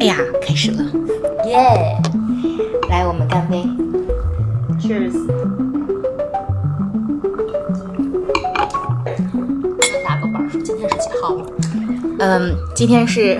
[0.00, 0.82] 哎呀，开始了，
[1.46, 1.56] 耶、
[2.90, 3.64] 来，我们干杯。
[4.80, 5.12] Cheers！
[9.80, 11.36] 先打个板今天是几号？
[12.18, 13.38] 嗯，今天是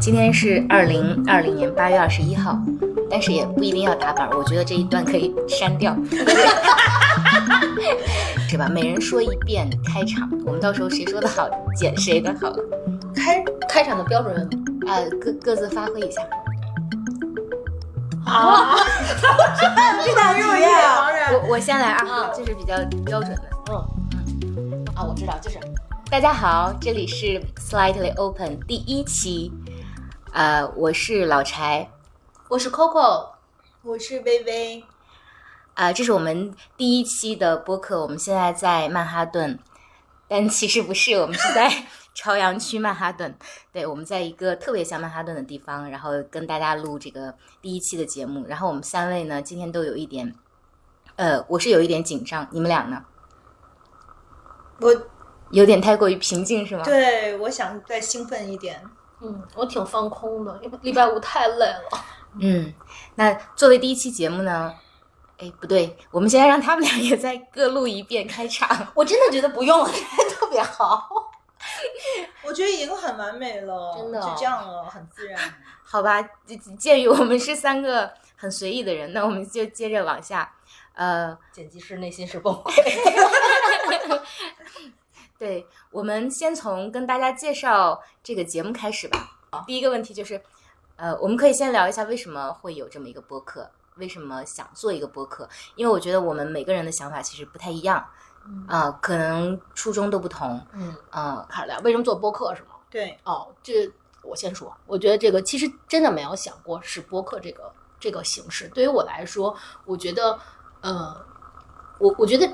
[0.00, 2.58] 今天是二零二零年八月二十一号，
[3.10, 5.94] 但是也不一定要打板儿，我觉得这一段可以删掉，
[8.48, 8.68] 是吧？
[8.68, 12.52] 每人说一遍开场，我们到时候谁说的好剪谁的好，
[13.72, 14.50] 开开场的标准
[14.86, 16.20] 呃，各各自发挥一下。
[18.26, 18.76] 啊，
[20.04, 21.06] 这大入夜啊！
[21.32, 22.76] 我我先来啊啊，这是比较
[23.06, 23.42] 标准的。
[23.70, 24.84] 嗯。
[24.94, 25.58] 啊，我知道，就是。
[26.10, 29.50] 大家好，这里是 Slightly Open 第一期，
[30.34, 31.88] 呃，我是老柴，
[32.48, 33.28] 我是 Coco，
[33.82, 34.84] 我是微微，
[35.72, 39.58] 啊、这是我们第一期的播客，我们现在在曼哈顿，
[40.28, 41.72] 但其实不是，我们是在
[42.14, 43.34] 朝阳区曼哈顿。
[43.72, 48.46] 对，我们在一个特别像曼哈顿的地方，然后跟大家录这个第一期的节目。
[48.46, 50.34] 然后我们三位呢，今天都有一点，
[51.16, 53.04] 呃，我是有一点紧张，你们俩呢？
[54.80, 54.90] 我
[55.50, 56.82] 有点太过于平静是吗？
[56.84, 58.82] 对我想再兴奋一点。
[59.20, 62.04] 嗯，我挺放空的，因为礼拜五太累了。
[62.40, 62.74] 嗯，
[63.14, 64.74] 那作为第一期节目呢，
[65.38, 68.68] 哎，不对，我们现在让他们俩也再各录一遍开场。
[68.96, 69.88] 我真的觉得不用了，
[70.34, 71.08] 特别好。
[72.44, 75.40] 我觉得已经很完美了，真的就这样了，很自然。
[75.84, 80.54] 好吧，鉴鉴于我们是三个很随意的人，那我们就接着往下。
[80.94, 82.72] 呃， 剪辑师内心是崩溃。
[85.38, 89.18] 对，我们先从跟大家介绍这个节目开始吧。
[89.66, 90.40] 第一个问题就是，
[90.96, 95.48] 呃，我们可以先聊一下为什么会有这么一个播客，为什么想做一个播客？
[95.74, 98.08] 因为我觉得我们每个人的想法其实不太一样，
[98.66, 102.70] 啊、可能初衷都不同，嗯，啊、开始聊为什么做播客是吗？
[102.90, 103.88] 对，哦，这
[104.22, 108.68] 我先说，我觉得这个其实真的没有想过是播客这个这个形式。
[108.74, 109.54] 对于我来说，
[109.84, 110.38] 我觉得，
[110.80, 111.14] 呃，
[111.98, 112.50] 我我觉得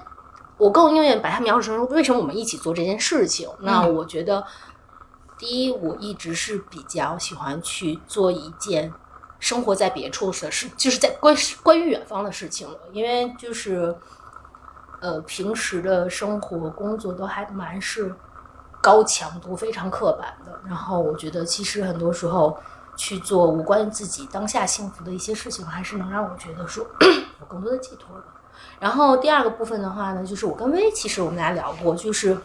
[0.58, 3.48] 我更愿意把它描述成为什么我们一起做这件事情。
[3.60, 4.46] 那我觉得，
[5.38, 8.92] 第一，我一直是比较喜欢去做一件
[9.38, 13.96] 生活在别处的事，就是在关关于远方的事情了，因为就是。
[15.00, 18.14] 呃，平时的生活工作都还蛮是
[18.80, 20.58] 高强度、非常刻板的。
[20.66, 22.58] 然后我觉得，其实很多时候
[22.96, 26.84] 去做无关自己当下幸福的一些事情，还是能让我觉得说
[27.40, 28.24] 有更多的寄托的。
[28.80, 32.36] 然后第二个部分的话呢，就是我跟薇，其实我们俩聊过，就是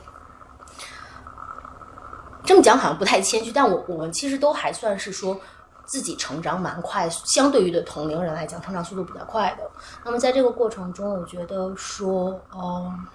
[2.43, 5.39] 这么讲好像不太谦虚，但我我们其实都还算是说
[5.85, 9.69] 自己成长蛮快，相对于的同龄人来讲，成长速度比较快的。
[10.05, 13.05] 那么在这个过程中，我觉得说，嗯，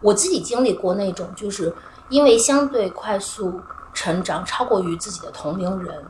[0.00, 1.74] 我自己经历过那种，就是
[2.08, 3.60] 因为相对快速
[3.94, 6.04] 成长，超过于自己的同龄人、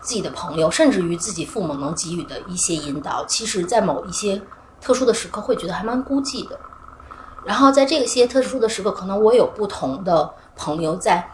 [0.00, 4.40] 自己的朋友，甚至于自己父母能给予的一些引导，其实在某一些
[4.80, 6.58] 特殊的时刻，会觉得还蛮孤寂的。
[7.44, 11.30] 然后在这些特殊的时刻，可能我有不同的朋友在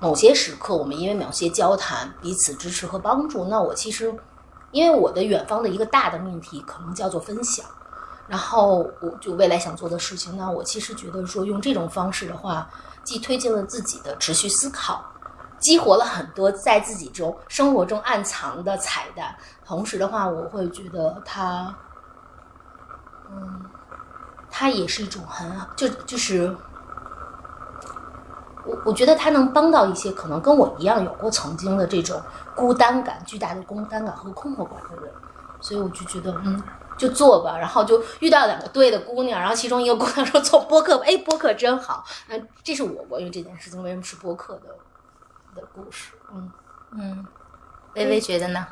[0.00, 3.44] 某些时刻，我们因为某些交谈，彼此支持和帮助。
[3.44, 4.14] 那我其实，
[4.70, 7.66] 因为我的远方的一个大的命题，可能叫做分享。
[8.26, 12.66] 然后我就未来想做的事情，那我其实觉得说用这种方式的话，
[13.04, 15.04] 既推进了自己的持续思考，
[15.58, 21.76] 激活了很多在自己中生活中暗藏的彩蛋，同时的话，我会觉得它，
[23.30, 23.64] 嗯，
[24.48, 26.56] 它也是一种很好，就就是。
[28.70, 32.20] 我我觉得他能帮到一些可能跟我一样有过曾经的这种
[32.54, 35.12] 孤单感、巨大的孤单感和困惑感的人，
[35.60, 36.62] 所以我就觉得，嗯，
[36.96, 37.58] 就做吧。
[37.58, 42.04] 然后就遇到两个对的姑娘，然后其中一个姑娘说做播客吧，哎，播客真好。
[42.28, 46.12] 那这是我关于这件事情为什么是播客的的故事。
[46.32, 46.50] 嗯，
[46.92, 47.26] 嗯，
[47.94, 48.66] 微微觉得呢？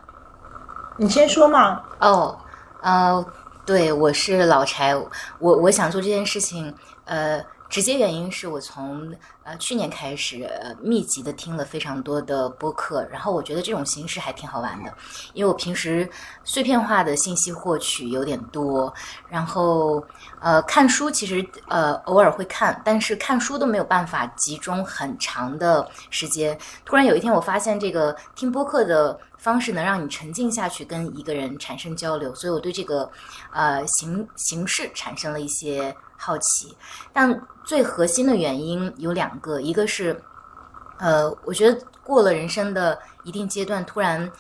[0.97, 1.83] 你先说嘛。
[2.01, 2.39] 哦，
[2.81, 3.25] 呃，
[3.65, 4.95] 对，我是老柴，
[5.39, 9.15] 我我想做这件事情，呃，直接原因是我从
[9.45, 14.93] 呃去年开始，呃，密集的听了非常多的播客，然后我觉得这种形式还挺好玩的，
[15.35, 16.09] 因为我平时
[16.45, 18.93] 碎片化的信息获取有点多，
[19.29, 20.03] 然后
[20.41, 26.59] 呃看书其实呃偶尔会看，但是看书都没有办法集中很长的时间。
[26.85, 33.11] 突然有一天，我发现这个听播客的方式能让你沉浸下去，跟一个人产生交流，所以我对这个
[33.53, 36.75] 呃形形式产生了一些好奇。
[37.13, 37.31] 但
[37.69, 40.19] 最核心的原因有两个，一个是
[40.97, 44.33] 呃，我觉得过了人生的一定阶段，突然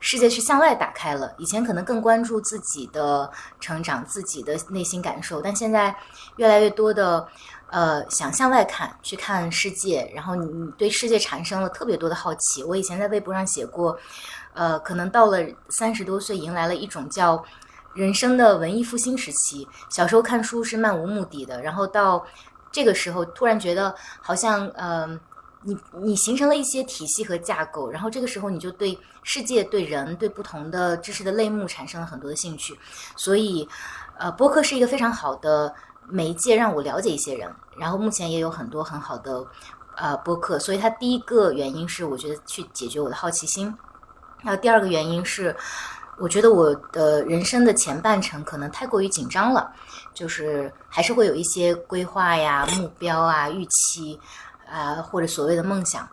[0.00, 1.32] 世界是向外打开了。
[1.38, 5.96] 以前可能更关注自己的成长、自己的内心感受，但现在
[6.36, 7.26] 越来越多的
[7.70, 12.62] 呃想向外看，去看世界，然后你你对世界产生了特别多的好奇。
[12.62, 13.98] 我以前在微博上写过，
[14.52, 15.38] 呃，可能到了
[15.70, 17.42] 三十多岁，迎来了一种叫
[17.94, 19.66] 人生的文艺复兴时期。
[19.88, 22.22] 小时候看书是漫无目的的，然后到
[22.74, 25.18] 这个时候突然觉得好像呃。
[25.66, 32.78] 你你形成了一些体系和架构，然后这个时候你就对世界、对人、对不同的知识的类目产生了很多的兴趣，
[33.16, 33.66] 所以，
[34.18, 35.74] 呃，播客是一个非常好的
[36.06, 37.50] 媒介，让我了解一些人。
[37.78, 39.42] 然后目前也有很多很好的
[39.96, 43.74] 呃播客，所以它第一个原因是我觉得去解决我的好奇心，
[44.42, 45.56] 然后第二个原因是
[46.18, 49.72] 我觉得我的人生的前半程可能太过于紧张了，
[50.12, 54.18] 就是还是会有一些规划呀、目标啊、预期。
[54.66, 56.08] 啊，或者所谓的梦想，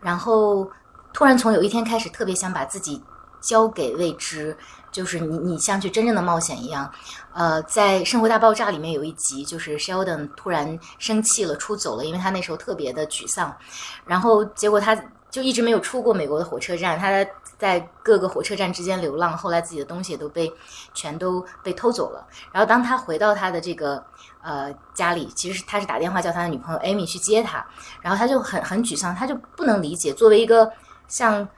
[0.00, 0.70] 然后
[1.12, 3.02] 突然从有一天开始，特别想把自己
[3.40, 4.56] 交给未知，
[4.92, 6.90] 就是你你像去真正的冒险一样。
[7.34, 13.54] 呃，在《生活大爆炸》里面有一集，就是 Sheldon 突然生气了，出走了，因为他那时候特别的沮丧，
[14.06, 14.96] 然后结果他
[15.28, 17.26] 就一直没有出过美国的火车站，他
[17.58, 20.52] 在各个火车站之间流浪，后来自己的东西也都被
[20.94, 22.26] 全都被偷走了。
[22.52, 24.04] 然后当他回到他的这个。
[24.42, 27.66] 呃，家里其实他是打电话叫他的女朋友 Amy 去接他，
[28.00, 30.70] 然后他就很很沮丧，他就不能理解，作为一个
[31.08, 31.48] 像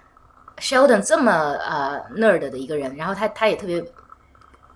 [0.57, 3.85] Sheldon 这么呃 nerd 的一个人，然后他他也特别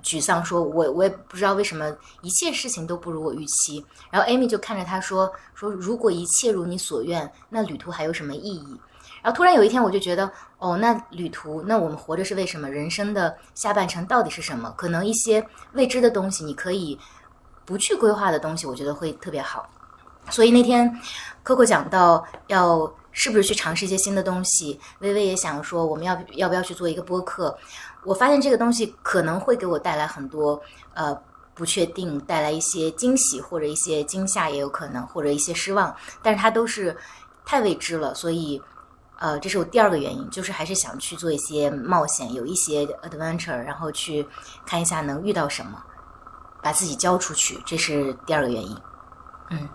[0.03, 1.91] 沮丧，说我我也不知道为什么
[2.21, 3.83] 一切事情都不如我预期。
[4.11, 8.79] 然后 Amy 就看着他说说如果一切如你所愿，那旅途还有什么意义？
[9.23, 12.69] 然后突然有一天我就觉得，哦，那旅途，那我们活着是为什么？
[12.69, 14.73] 人生的下半程到底是什么？
[14.77, 16.99] 可能一些未知的东西，你可以。
[17.65, 19.71] 不去规划的东西，我觉得会特别好。
[20.31, 20.93] 所以那天
[21.45, 27.57] ，Coco 讲到要是不是去尝试一些新的东西，微微也想说我们要要不要去做一个播客。
[28.05, 30.61] 我发现这个东西可能会给我带来很多
[30.95, 31.17] 呃
[31.55, 35.95] 不确定，带来一些惊喜或者一些惊吓也有可能，或者一些失望。
[36.21, 36.95] 但是它都是
[37.47, 38.61] 太未知了，所以
[39.23, 44.27] 呃这是我第二个原因，就是还是想去做一些冒险，有一些 adventure，然后去
[44.67, 45.83] 看一下能遇到什么。
[46.65, 48.79] 把自己交出去，这是第二个原因。
[49.51, 49.69] 嗯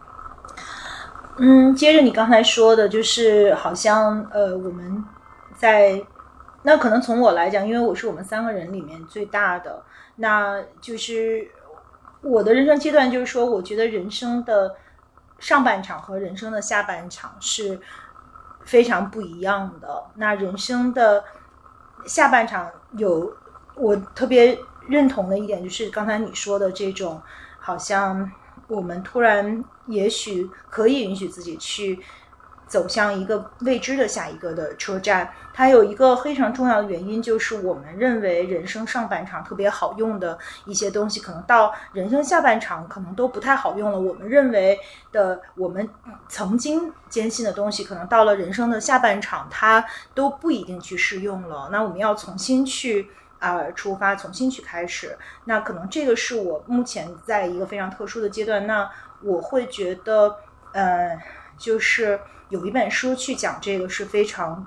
[1.37, 5.03] 嗯，接着你刚才说的，就是好像呃，我们
[5.57, 6.01] 在
[6.63, 9.83] 那可能从我来讲，因为我是我们三个人里面最大的，
[10.15, 11.45] 那就是
[12.21, 14.73] 我的人生阶段，就是说，我觉得人生的
[15.39, 17.77] 上半场和人生的下半场是
[18.67, 20.03] 非常不一样的。
[20.17, 21.23] 那人生的
[22.05, 23.35] 下半场有
[23.73, 24.55] 我特别。
[24.89, 27.21] 认同的一点就是刚才你说的这种，
[27.59, 28.31] 好像
[28.69, 31.99] 我们突然也许可以允许自己去
[32.65, 35.29] 走向一个未知的下一个的车站。
[35.57, 43.99] 还有一个非常重要的原因，就是我们认为人生上半场特别好用的一些东西，可能到人生下半场可能都不太好用了。
[43.99, 44.79] 我们认为
[45.11, 45.89] 的我们
[46.29, 49.83] 曾经坚信的东西，可能到了人生的下半场，它
[50.13, 51.69] 都不一定去适用了。
[51.71, 53.09] 那我们要重新去。
[53.39, 55.15] 啊，出发重新去开始，
[55.45, 58.65] 那可能这个是我目前在一个非常特殊的阶段。
[58.65, 58.89] 那
[59.21, 60.37] 我会觉得，
[60.73, 61.15] 呃，
[61.55, 62.19] 就是
[62.49, 64.65] 有一本书去讲这个是非常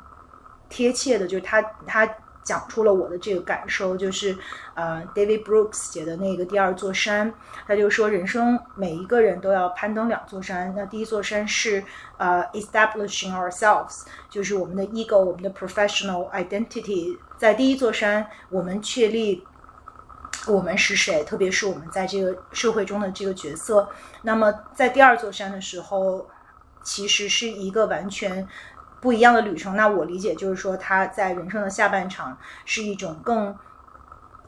[0.71, 2.09] 贴切的，就是他他
[2.43, 4.37] 讲出了我的这个感受，就是
[4.75, 7.33] 呃，David Brooks 写的那个第二座山，
[7.67, 11.85] 他就说人生每一个人都要攀登两座山，那第一座山是
[12.17, 17.19] 呃，establishing ourselves，就是我们的 ego，我们的 professional identity。
[17.37, 19.45] 在第一座山，我们确立
[20.47, 23.89] 我们是谁，特别是我们在这个社会中的这个角色。
[24.23, 26.27] 那么，在第二座山的时候，
[26.83, 28.47] 其实是一个完全
[29.01, 29.77] 不一样的旅程。
[29.77, 33.57] 那我理解就是说，他在人生的下半场是一种更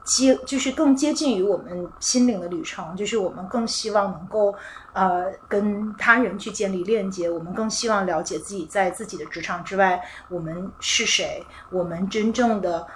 [0.04, 4.54] 接，就是更接近于我们心灵的旅程，就是我们更希望能够。
[4.94, 12.86] 呃，跟他人去建立链接，我们更希望了解自己在自己的职场之外，我们是谁，我们真正的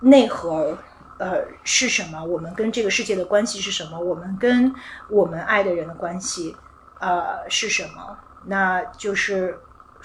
[0.00, 0.76] 内核
[1.20, 4.74] 呃是什么，我们跟这个世界的关系是什么，我们跟
[5.08, 6.56] 我们爱的人的关系
[6.98, 8.18] 呃是什么？
[8.46, 9.56] 那就是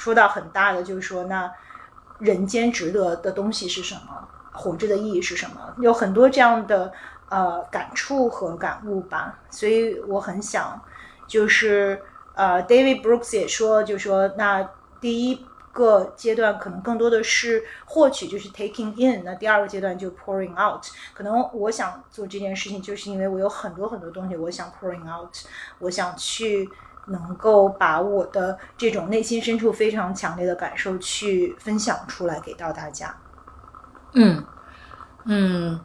[0.01, 1.51] 说到很大的，就是说那
[2.17, 4.27] 人间值得的东西是什么？
[4.51, 5.74] 活着的意义是什么？
[5.77, 6.91] 有很多这样的
[7.29, 10.81] 呃感触和感悟吧，所以我很想。
[11.27, 12.01] 就是
[12.34, 20.84] 呃，David Brooks 也说，就说那第一个阶段可能更多的是获取，就是 taking in；那第二个阶段就 pouring out。
[21.13, 25.34] 可能我想做这件事情，就是因为我有很多很多东西，我想 pouring out，
[25.79, 26.70] 我想去
[27.08, 33.15] 能够把我的这种内心深处非常强烈的感受去分享出来给到大家。
[34.13, 34.46] 嗯
[35.25, 35.79] 嗯，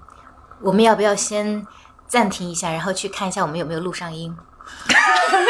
[0.61, 1.67] 我们要不要先
[2.07, 4.37] 暂停一下，然后去看一下我们有没有录上音？
[4.65, 5.45] 哈哈哈哈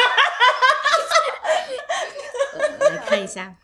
[2.58, 2.90] 哈！
[2.90, 3.54] 来看一下，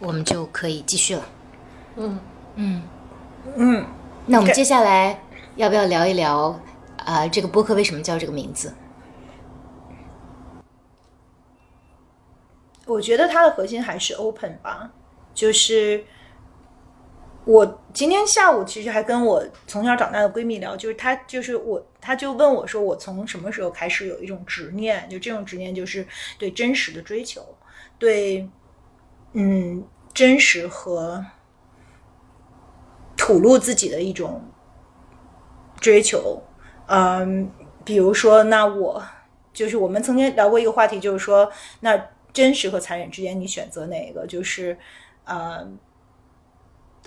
[0.00, 1.22] 我们就可以继续了。
[1.96, 2.20] 嗯
[2.56, 2.82] 嗯，
[3.56, 3.86] 嗯，
[4.26, 5.22] 那我们接下来
[5.56, 6.58] 要不要聊一聊
[7.04, 8.74] 啊、这个播客为什么叫这个名字？
[12.86, 14.90] 我觉得它的核心还是 open 吧，
[15.32, 16.04] 就是
[17.44, 25.08] 我今天下午其实还跟我从小长大的闺蜜聊，就是她就是我，她就问我说，我从什么时候开始有一种执念？
[25.08, 26.06] 就这种执念就是
[26.38, 27.42] 对真实的追求，
[27.98, 28.48] 对
[29.32, 31.24] 嗯真实和
[33.16, 34.42] 吐露自己的一种
[35.80, 36.42] 追求。
[36.86, 37.50] 嗯，
[37.84, 39.02] 比如说，那我
[39.52, 41.50] 就是我们曾经聊过一个话题，就是说，
[41.80, 44.26] 那真实和残忍之间，你选择哪个？
[44.26, 44.76] 就是，
[45.24, 45.66] 呃，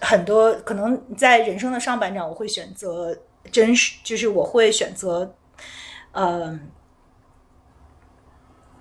[0.01, 3.15] 很多可能在人生的上半场，我会选择
[3.51, 5.36] 真实，就是我会选择，
[6.13, 6.57] 呃，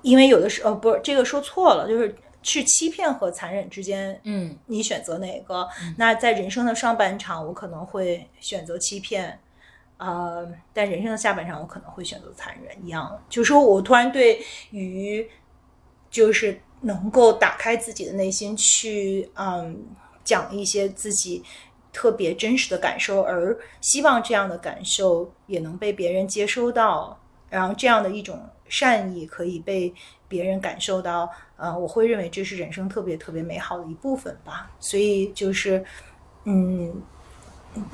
[0.03, 5.69] 因为有的时候，呃，不是这个说错了，就是是欺骗和残忍之间，嗯你选择哪个？
[5.99, 9.41] 那在人生的上半场，我可能会选择欺骗，
[9.97, 12.87] 呃，但人生的下半场，我可能会选择残忍。
[12.87, 15.29] 一样，就是说我突然对于，
[16.11, 19.85] 就是能够打开自己的内心去，嗯，
[20.25, 21.43] 讲一些自己
[21.93, 29.93] 特别真实的感受，而希望这样的感受也能被别人接收到，然后这样的一种善意可以被
[30.29, 34.71] 别人感受到，呃，我会认为这是人生特别特别美好的一部分吧。
[34.79, 35.85] 所以就是，
[36.45, 36.95] 嗯，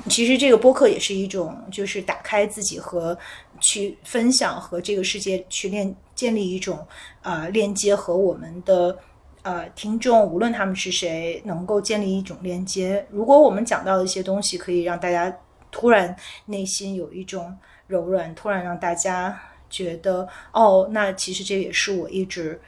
[0.09, 3.17] 其实这个播客也是一种，就是打开自己和
[3.59, 6.87] 去分享和这个世界去链建立一种
[7.21, 8.97] 呃链接和我们的。
[9.43, 13.05] 呃，听众无论他们是谁，能够建立一种链接。
[13.11, 15.37] 如果我们讲到的一些东西，可以让大家
[15.69, 16.15] 突然
[16.45, 19.37] 内心有一种柔软，突然让大家
[19.69, 22.61] 觉得，哦，那其实这也是我一直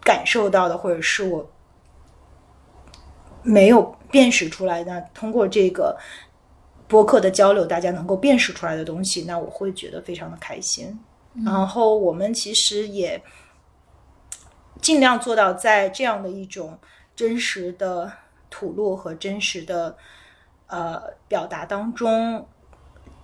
[0.00, 1.50] 感受到的，或者是我
[3.42, 5.04] 没有辨识出来的。
[5.12, 5.98] 通过这个
[6.88, 10.98] 播客的交流，大家能够辨识出来的东西，那我会觉得非常的开心。
[11.44, 13.22] 然后我们其实也
[14.80, 16.78] 尽量做到在这样的一种
[17.14, 18.12] 真实的
[18.48, 19.96] 吐露和真实的
[20.66, 22.46] 呃表达当中，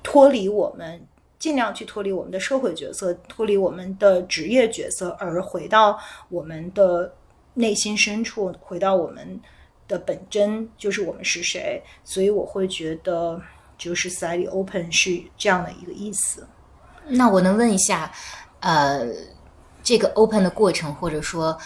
[0.02, 1.06] 脱离我们，
[1.38, 7.14] 尽量去脱离我们的社会角色，脱离我们的职业角色，而回到我们的
[7.54, 9.40] 内心深处，回到我们
[9.88, 11.82] 的本真，就是我们是谁。
[12.04, 13.40] 所以我会觉得，
[13.78, 16.46] 就是 slightly open 是这样的一个意思。
[17.14, 18.10] 那我能问一下，
[18.60, 19.06] 呃，
[19.82, 21.58] 这个 open 的过程，或者说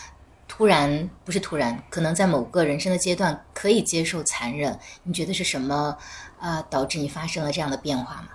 [0.49, 5.97] 突然不是突然，可能在某个人生的阶段可以接受残忍，你觉得是什么
[6.39, 8.29] 啊、呃导致你发生了这样的变化吗？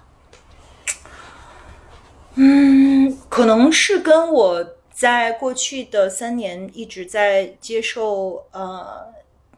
[2.36, 9.14] 嗯，可能是跟我在过去的三年一直在接受呃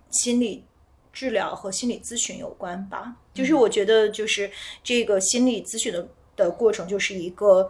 [0.09, 0.65] 心理
[1.11, 3.13] 治疗和心理咨询有关吧。
[3.31, 4.49] 就是我觉得，就是
[4.83, 7.69] 这个心理咨询的的过程，就是一个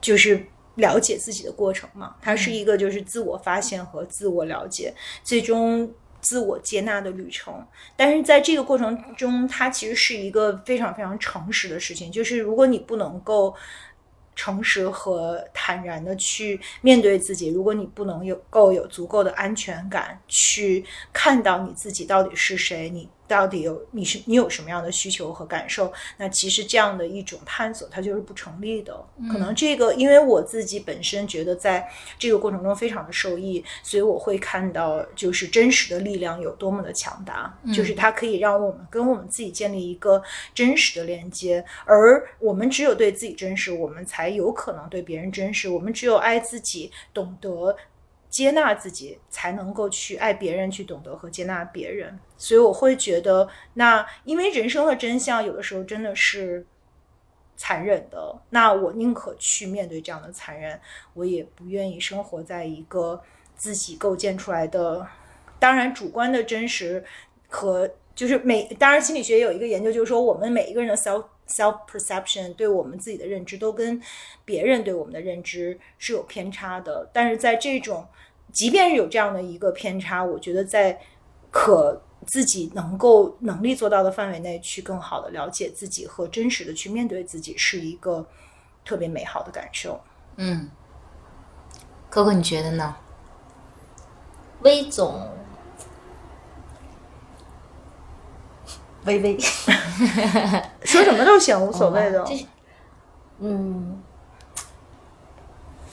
[0.00, 2.16] 就是了解自己的过程嘛。
[2.20, 7.66] 它是一个就是自我发现和自我了解，最终自我接纳的旅程。
[7.96, 12.10] 但是在这个过程中，它其实是一个非常非常诚实的事情。
[12.10, 13.54] 就是如果你不能够
[14.34, 28.94] 诚实和坦然的去面对自己，如果你不能有够有足够的安全感去看到你自己到底是谁，你到底有你是你有什么样的需求和感受，那其实这样的一种探索它就是不成立的。
[29.30, 40.22] 可能这个因为我自己本身觉得在这个过程中非常的受益，所以我会看到就是真实的力量有多么的强大，就是它可以让我们跟我们自己建立一个
[40.54, 45.68] 真实的连接，而我们只有对自己真实，我们才有可能对别人真实。
[45.70, 47.74] 我们只有爱自己，懂得
[48.32, 52.18] 接纳自己，才能够去爱别人，去懂得和接纳别人。
[52.38, 56.66] 所以我会觉得，那因为人生的真相有的时候真的是
[57.58, 60.80] 残忍的，那我宁可去面对这样的残忍，
[61.12, 63.22] 我也不愿意生活在一个
[63.54, 65.06] 自己构建出来的，
[65.58, 67.04] 当然主观的真实
[67.48, 74.00] 和就是每，当然心理学有一个研究，就是说我们每一个人的 self self perception 对我们自己的认知都跟
[74.44, 78.06] 别人对我们的认知是有偏差的，但是在这种
[78.52, 81.00] 即便是有这样的一个偏差，我觉得在
[81.50, 88.26] 可自己能够能力做到的范围内，去更好的了解自己和真实的去面对自己，是一个
[88.84, 90.00] 特别美好的感受。
[90.36, 90.70] 嗯
[92.08, 92.96] 哥哥你觉得呢？
[94.60, 95.28] 威总，
[99.04, 99.38] 微微。
[100.84, 102.22] 说什么都行，无所谓的。
[102.24, 102.44] 这是，
[103.38, 104.02] 嗯，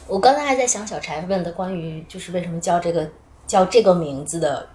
[0.07, 3.09] 我刚才还在想小柴问的关于就是为什么叫这个
[3.45, 4.67] 叫这个名字的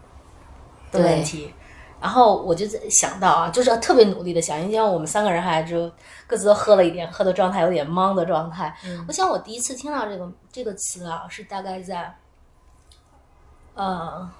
[0.92, 1.52] 的问题，
[2.00, 5.90] 然后我就在想到啊，就是特别努力的想，因为我们三个人还就
[6.26, 8.74] 各自都喝了一点，喝的状态有点懵的状态。
[9.08, 12.14] 我想我第一次听到这个这个词啊，是大概在
[13.74, 14.30] 呃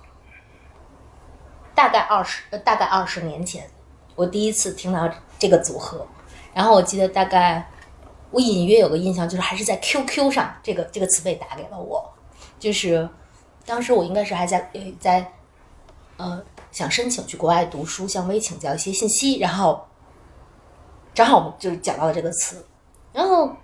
[1.75, 3.69] 大概二十呃大概二十年前，
[4.15, 6.07] 我第一次听到这个组合，
[6.53, 7.71] 然后我记得大概。
[8.31, 12.13] 我隐约有个印象，就是还是在 QQ 上，这个这个词被打给了我，
[12.59, 13.09] 就是
[13.65, 15.33] 当时我应该是还在呃在
[16.17, 16.43] 呃
[16.73, 19.87] 想申请去国外读书，向微请教一些信息，然后
[21.15, 22.67] 正好我们就讲到了这个词，
[23.13, 23.57] 然后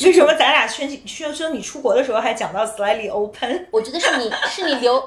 [0.00, 3.68] 为什么咱俩宣宣说你出国的时候还讲到 slightly open？
[3.70, 5.00] 我觉得是你是你留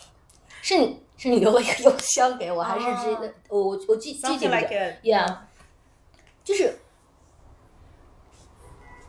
[0.60, 5.36] 是你是你留了一个邮箱给我，还是这个我我记记记不得，Yeah。
[6.44, 6.78] 就是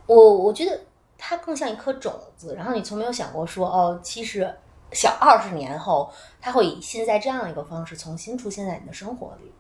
[0.06, 0.82] 我，我觉得
[1.18, 4.54] 它更像一颗种子，然后你从没有想过说，哦，其实
[4.92, 6.12] 小二十年后，
[6.42, 9.54] 它会以现在这样一个方式重新出现在你的生活里。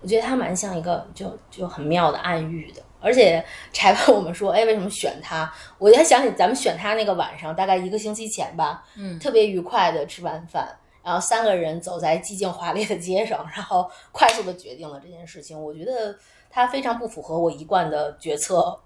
[0.00, 5.48] 我觉得它蛮像一个就就很妙的暗喻的，而且柴问我们说，哎，为什么选它？
[5.78, 15.60] 我还想起咱们选它那个晚上，大概一个星期前吧，嗯，特别愉快的吃完饭，然后三个人走在寂静华丽的街上，然后快速的决定了这件事情。
[15.60, 16.16] 我觉得。
[16.54, 18.78] 它非常不符合我一贯的决策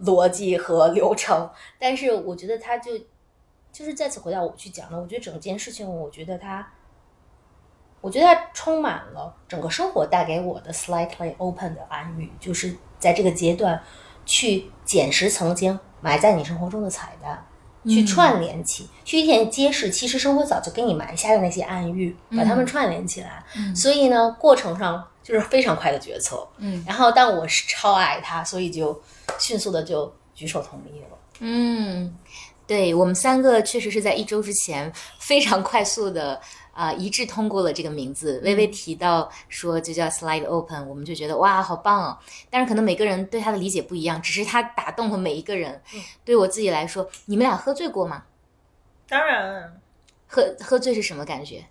[0.00, 1.46] 逻辑和流程，
[1.78, 2.92] 但是我觉得它就
[3.70, 4.98] 就是再次回到我去讲了。
[4.98, 6.66] 我觉得整件事情，我觉得它，
[8.00, 13.78] 我觉得它充满了整个生活带给我的 slightly open 的暗语，就是在这个阶段
[14.24, 17.46] 去捡拾曾经埋在你生活中的彩蛋，
[17.88, 23.44] 去串联起，去一点揭示，其实生活早就给你埋下的那些暗喻，把它们串联起来。
[23.74, 25.04] 所以呢，过程上。
[25.26, 29.02] 就是非常快的决策，嗯，然后但我是超爱他，所以就
[29.40, 31.18] 迅速的就举手同意了。
[31.40, 32.16] 嗯，
[32.64, 36.40] 对我们三个确实是在一周之前非常快速的
[36.76, 38.40] 啊一致通过了这个名字。
[38.44, 42.18] 微微提到说就叫 Slide Open，我们就觉得哇好棒哦。
[42.50, 45.82] 但是可能每个人对他的理解不一样，只是他打动了每一个人。
[46.24, 48.24] 对我自己来说，你们俩喝醉过吗？
[49.08, 49.80] 当然，
[50.26, 51.64] 喝喝醉是什么感觉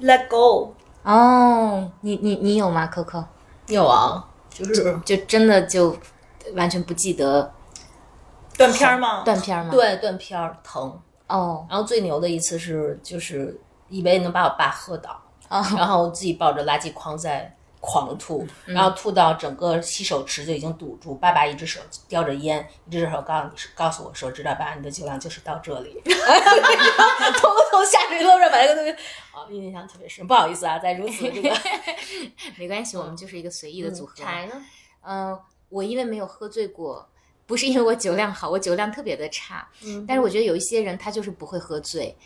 [0.00, 0.74] ？Let go。
[1.02, 3.24] 哦，你你你有吗，Coco？
[3.66, 5.96] 有啊，就是就真的就
[6.54, 7.52] 完全不记得
[8.58, 9.22] 断片吗？
[9.24, 9.70] 断片吗？
[9.70, 11.00] 对，断片儿疼
[11.30, 11.66] 哦。
[11.70, 17.56] 然后最牛的一次是，就是以为能把我爸喝倒，然后自己抱着垃圾筐在。
[17.82, 21.14] 狂吐，然后吐到整个洗手池就已经堵住。
[21.14, 24.74] 爸爸一只手叼着烟，一只手告诉你告诉我说：“知道吧？
[24.74, 25.98] 你的酒量就是到这里。
[26.04, 28.90] ”偷偷下水路上把那个东西，
[29.32, 30.26] 啊，印象特别深。
[30.26, 31.56] 不好意思啊，在如此这个
[32.58, 34.12] 没关系，我们就是一个随意的组合。
[34.14, 34.62] 柴呢？
[35.00, 35.40] 嗯，
[35.70, 37.08] 我因为没有喝醉过，
[37.50, 39.68] 不是因为我酒量好，我酒量特别的差。
[39.82, 42.16] 嗯，但是我觉得有一些人他就是不会喝醉。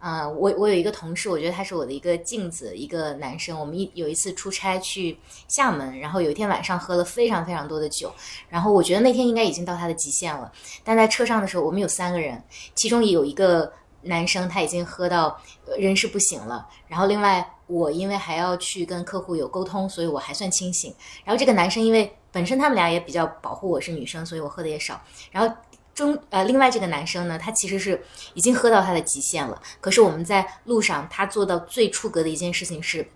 [0.00, 3.56] 啊，我我有一个同事，我觉得他是我的一个镜子，一个男生。
[3.56, 5.16] 我们一有一次出差去
[5.46, 8.12] 厦门，然后有一天晚上喝了非常非常多的酒，
[8.48, 10.50] 然后我觉得那天应该已经到他的极限了。
[10.82, 12.42] 但在车上的时候，我们有三个人，
[12.74, 15.40] 其中有一个男生他已经喝到
[15.78, 20.92] 人事不省了，然后另外我因为还要去跟客户有沟通，所以我还算清醒。
[21.24, 25.00] 然后这个男生因为本身他们俩也比较保护我是女生，所以我喝的也少。
[25.30, 25.54] 然后。
[25.94, 29.60] 中呃，另外这个男生呢，他其实是已经喝到他的极限了。
[29.78, 33.06] 可是我们在路上，他做到最出格的一件事情是，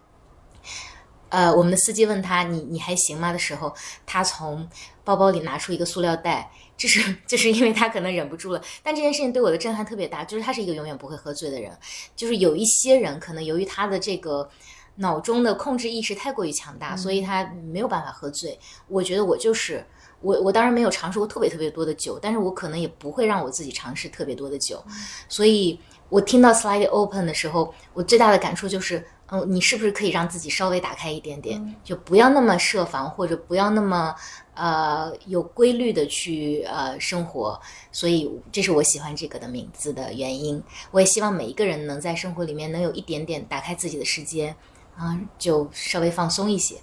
[1.30, 3.74] 呃，我们的司机问他你你还行吗的时候，
[4.04, 4.68] 他从
[5.04, 8.60] 包包里拿出一个塑料袋，这是就是因为他可能忍不住了。
[8.82, 11.74] 但这件事情对我的震撼特别大，就是他是一个永远不会喝醉的人。
[12.14, 14.46] 就是有一些人可能由于他的这个
[14.96, 18.58] 脑中的控制意识太过于强大，所以他没有办法喝醉。
[18.88, 19.84] 我觉得我就是。
[20.22, 24.82] 我我当然没有尝试过特别特别多的酒，但是我可能也不会让我自己尝试特别多的酒，
[25.28, 25.78] 所以
[26.08, 34.14] 我听到 slightly open 的时候，我最大的感触就是，嗯，你是不是可以让自己稍微打开一点点，就不要那么设防，或者不要那么
[34.54, 37.60] 呃有规律的去呃生活，
[37.92, 40.60] 所以这是我喜欢这个的名字的原因。
[40.90, 44.56] 我也希望每一个人能在生活里面能有一点点打开自己的时间，
[44.96, 46.76] 啊，就稍微放松一些，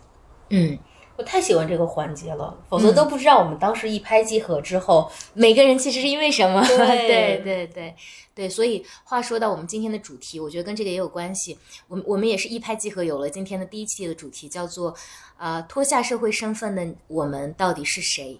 [0.49, 0.77] 嗯。
[1.15, 6.59] 我太喜欢这个环节了，否则都不知道我们当时一拍即合之后，每个人其实是因为什么？
[6.65, 7.95] 对对对对
[8.33, 8.49] 对。
[8.49, 11.55] 所以话说到我们今天的主题，我觉得跟这个也有关系。
[11.87, 14.95] 我们我们也是一拍即合，有了今天的第一期的主题，叫做
[15.37, 18.35] 呃脱下社会身份的我们到底是谁？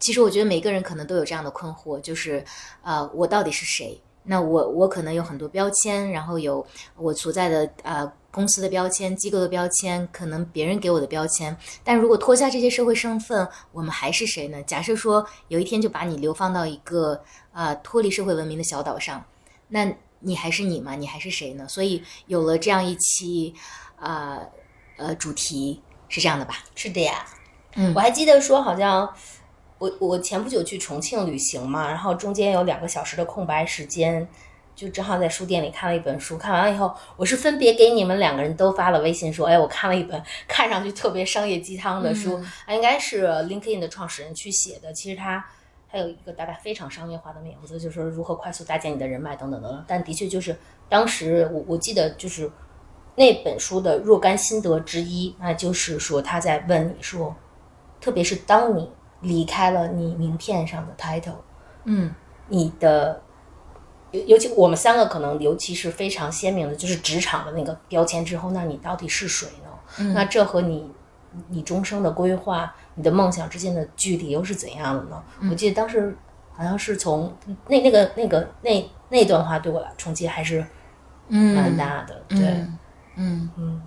[0.00, 2.42] 其实我觉得每个人可能都有这样的困惑，就是
[2.80, 4.00] 呃我到底是谁？
[4.24, 11.56] 那我我可能有很多标签，然后有我所在的呃公司的标签、机构的标签，可能别人给我的标签。
[11.84, 14.62] 但如果脱下这些社会身份，我们还是谁呢？
[14.62, 19.22] 假设说有一天就把你流放到一个呃脱离社会文明的小岛上，
[19.68, 20.94] 那你还是你吗？
[20.94, 21.68] 你还是谁呢？
[21.68, 23.54] 所以有了这样一期
[24.00, 24.40] 啊
[24.96, 26.56] 呃主题是这样的吧？
[26.74, 27.26] 是的呀，
[27.74, 29.14] 嗯我还记得说好像。
[29.78, 34.26] 我我前不久去重庆旅行嘛，然后中间有两个小时的空白时间，
[34.74, 36.38] 就正好在书店里看了一本书。
[36.38, 44.92] 看完了以后，我是分别给你们两个人都发了微信说：“哎，我看了一本 看上去特别商业鸡汤的书，啊，应该是 LinkedIn 的创始人去写的。
[44.92, 45.44] 其实他
[45.88, 49.84] 还有一个大概非常商业化的名字，就是说如何快速搭建你的人脉等等等等。
[49.88, 50.56] 但的确就是
[50.88, 52.50] 当时我我记得就是
[53.16, 57.34] 那本书的若干心得之一，那就是说他在问你说，
[58.00, 58.88] 特别是当你。
[59.24, 61.32] 离开了你名片上的 title，
[61.84, 62.14] 嗯，
[62.48, 63.20] 你的
[64.12, 69.70] 尤尤其我们三个可能尤其是非常鲜明的，就是职场的那个标签之后，那你到底是谁呢？
[69.98, 70.88] 嗯、那这和你
[71.48, 75.22] 你终生的规划、你的梦想之间的距离又是怎样的呢？
[75.40, 76.16] 嗯、我记得当时
[76.52, 77.34] 好像是从
[77.66, 80.64] 那那个那个那那段话对我来冲击还是
[81.28, 82.48] 蛮大的，嗯、对，
[83.16, 83.50] 嗯。
[83.56, 83.82] 嗯，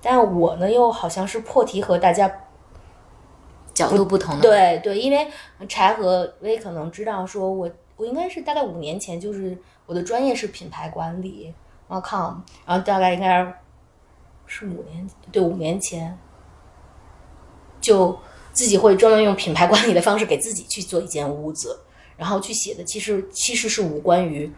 [0.00, 2.30] 但我呢又好像是破题和大家。
[3.74, 5.26] 角度不同的，对对，因为
[5.66, 9.56] 柴和薇可能知道，说我我应该是大概五年前，就是
[9.86, 11.54] 我的专业是品牌管理
[11.88, 12.34] ，com，
[12.66, 13.50] 然后大概应该
[14.46, 16.18] 是五年，对，五年前
[17.80, 18.18] 就
[18.52, 21.80] 自己会专门用品牌管理的方式给自己去做一间屋子，
[22.18, 24.52] 然后去写的，其实其实是无关于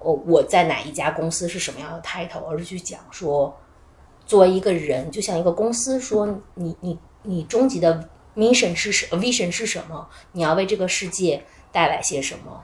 [0.00, 3.56] 我我在哪一家公司是什么样的 title，而是去讲说，
[4.26, 8.06] 作为一个人，就像一个公司说，你你你终极的。
[8.36, 10.08] Mission 是什 vision 是什么？
[10.32, 12.62] 你要为这个世界带来些什么？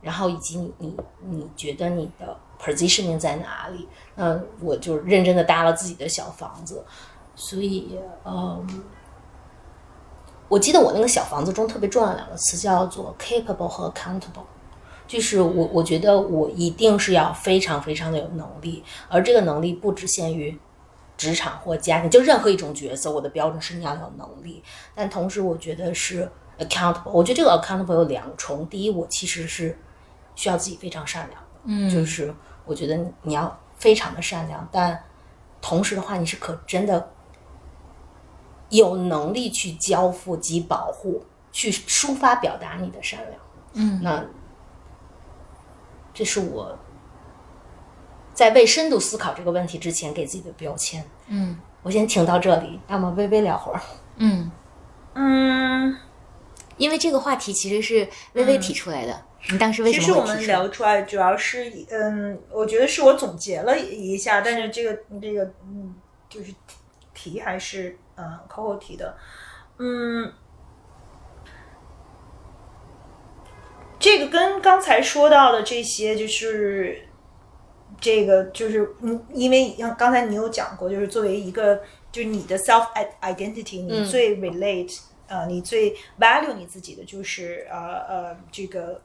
[0.00, 3.88] 然后以及你你你觉得你的 positioning 在哪里？
[4.14, 6.84] 那我就认真的搭了自己的小房子，
[7.34, 8.64] 所以嗯，
[10.48, 14.46] 我记得我那个小房子中特别重要两个词叫做 capable 和 accountable，
[15.06, 20.56] 就是我我觉得我一定是要非常非常的有能力，而这个能力不只限于。
[21.18, 24.62] 职场或家庭，就任何一种角色，我的标准是你要有能力，
[24.94, 27.10] 但同时我觉得是 accountable。
[27.10, 29.76] 我觉得这个 accountable 有两重，第一，我其实是
[30.36, 32.32] 需要自己非常善良的，嗯，就是
[32.64, 35.04] 我觉得你要非常的善良，但
[35.60, 37.10] 同时的话，你是可真的
[38.68, 43.40] 有能力去交付及保护，去抒发表达你的善良，
[43.72, 44.24] 嗯，那
[46.14, 46.78] 这是我。
[48.38, 51.04] 在未深度思考这个问题之前，给自己的标签。
[51.26, 53.80] 嗯，我先停到这里，那么微微聊会儿。
[54.18, 54.48] 嗯
[55.14, 55.96] 嗯，
[56.76, 59.24] 因为这个话题其实是微微提出来的。
[59.50, 60.56] 你当时为什么其实我们会提出来？
[60.56, 65.96] 聊出来，主要是嗯，我觉得是我总结了一下，但是这个这个嗯，
[66.28, 66.54] 就是
[67.12, 69.16] 题还是嗯 Coco 提的，
[69.78, 70.32] 嗯。
[73.98, 77.07] 这个跟刚才说到的这些，就是
[78.00, 81.80] 这个就是嗯，因为像刚才你有讲过，就是作为一个
[82.12, 82.86] 就是你的 self
[83.20, 89.00] identity，你最 relate、呃，你最 value 你自己的就是呃呃这个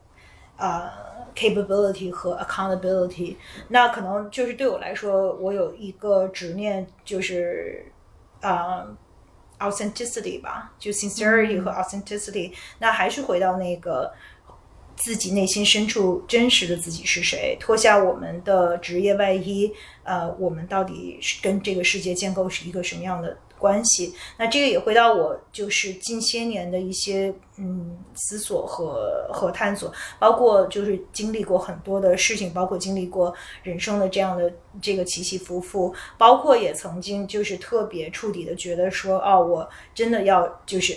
[0.57, 0.89] 呃
[1.35, 3.35] capability 和 accountability。
[3.69, 7.85] 那可能就是对我来说，我有一个执念，就是
[8.41, 8.95] 呃
[9.59, 14.13] authenticity 吧，就 sincerity 和 authenticity、那还是回到那个。
[14.95, 17.57] 自己内心深处真实的自己是谁？
[17.59, 19.71] 脱下我们的职业外衣，
[20.03, 24.13] 呃，我们到底是跟这个世界建构是一个什么样的关系？
[24.37, 40.95] 那这个也回到我就是近些年的一些嗯思索和和探索，包括就是经历过很多的事情，包括经历过人生的这样的这个起起伏伏，包括也曾经就是特别触底的觉得说，哦，我真的要就是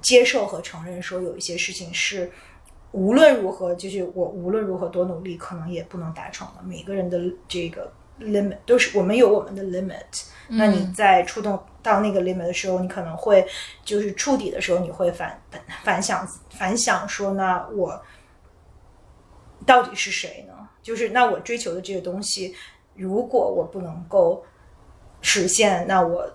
[0.00, 2.32] 接受和承认说有一些事情是。
[2.92, 6.62] 无论如何，就是我无论如何多努力，可能也不能达成的。
[6.62, 10.58] 每个人的这个 limit 都是我们有我们的 limit、嗯。
[10.58, 13.46] 那你在触动到那个 limit 的时候，你可能会
[13.84, 15.42] 就是触底的时候，你会反
[15.82, 18.00] 反想反想说，那我
[19.64, 20.68] 到底是谁呢？
[20.82, 22.54] 就是那我追求的这个东西，
[22.94, 24.44] 如果我不能够
[25.20, 26.30] 实现，那我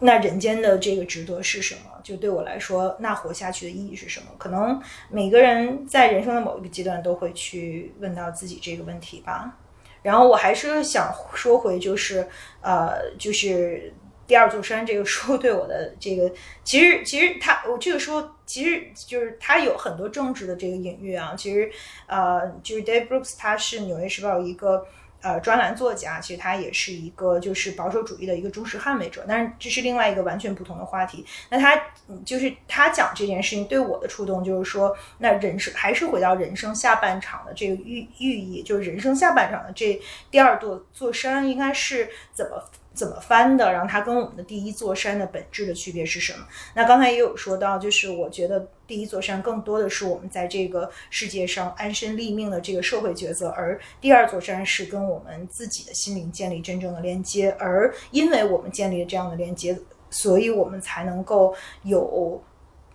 [0.00, 1.87] 那人间的这个值得是什么？
[2.02, 4.26] 就对我来说，那活下去的意义是什么？
[4.38, 4.80] 可能
[5.10, 9.56] 每个人在人生的某一个阶段都会去问到自己这个问题吧。
[10.02, 12.26] 然后我还是想说回，就是
[12.60, 13.92] 呃，就是
[14.26, 16.32] 第二座山》这个书对我的这个，
[16.64, 21.34] 其实其实它我这个书其实就是它有很多政治的这个隐喻啊。
[21.36, 21.70] 其实
[22.06, 24.86] 呃，就是 Dave Brooks 他是《纽约时报》一个。
[25.20, 31.26] 呃，专栏作家，其实他也是一个就是保守主义的一个忠实捍卫者，但是这是另外一个完全不同的话题。
[31.50, 31.76] 那他
[32.24, 40.00] 就是他讲这件事情对我的触动，就是说，那人生还是回到人生下半场的这个寓寓意，就是人生下半场的这
[40.30, 42.62] 第二座座山应该是怎么。
[42.98, 43.72] 怎么翻的？
[43.72, 46.44] 然后它跟我们的第一座山的本质的区别是什么？
[46.74, 57.54] 那刚才也有说到，就是我觉得第一座山更多的是我们在这个世界上安身立命的这个社会角色，而第二座山是跟我们自己的心灵建立真正的连接。
[57.60, 59.78] 而因为我们建立了这样的连接，
[60.10, 62.42] 所以我们才能够有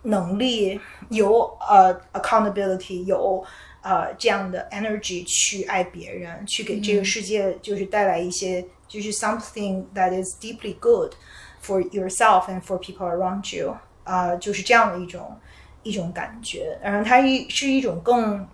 [0.02, 3.42] 能力、有呃 accountability、有
[3.84, 8.66] 呃这样的 energy 去爱别人，去给这个世界就是带来一些。
[8.86, 11.14] 就是 something that is deeply good
[11.60, 15.36] for yourself and for people around you 啊，就是这样的一种
[15.82, 16.78] 一种感觉。
[16.80, 18.46] 然后它一是一种更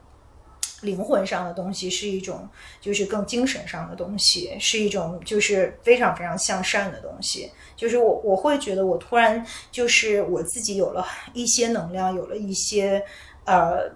[0.83, 2.49] 灵魂上的东西，是一种
[2.81, 7.51] 就是更精神上的东西，是一种就是非常非常向善的东西。
[7.77, 13.05] 就是我我会觉得我突然就是我自己有了一些能量，有了一些
[13.45, 13.91] 呃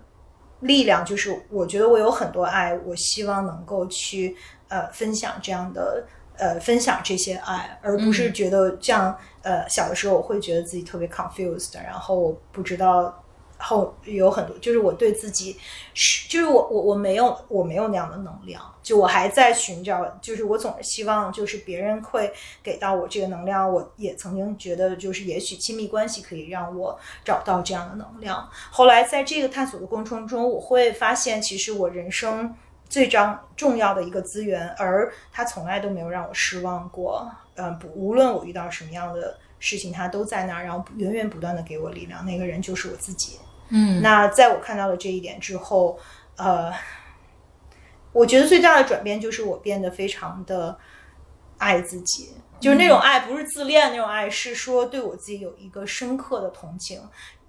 [0.64, 4.36] 力量，就是我觉得我有很多爱，我希望能够去
[4.68, 6.04] 呃分享这样的。
[6.36, 9.16] 呃，分享这些爱，而不是觉得这样。
[9.42, 13.23] 呃，小的时候我会觉得自己特别 confused，然后我不知道
[13.64, 15.56] 后有很多，就是我对自己
[15.94, 23.72] 是，就是我我我没有我没有那样的能量，就我还在寻找，就是我总是希望就是别人会给到我这个能量。
[23.72, 28.48] 我也曾经觉得，就是也许亲密关系可以让我找到这样的能量。
[28.70, 32.54] 后来在这个探索的过程中，我会发现，其实我人生。
[32.86, 37.28] 最张重要的一个资源，而他从来都没有让我失望过。
[37.56, 42.24] 嗯，不，无论我遇到什么样的事情，他都在那儿，然后源源不断的给我力量。
[42.24, 43.38] 那个人就是我自己。
[43.68, 45.98] 嗯，那在我看到了这一点之后，
[46.36, 46.72] 呃，
[48.12, 50.78] 我觉得最大的转变就是我变得非常的
[51.58, 57.00] 爱自己，就是那种爱不是自恋那种爱，是说对我自己有一个深刻的同情，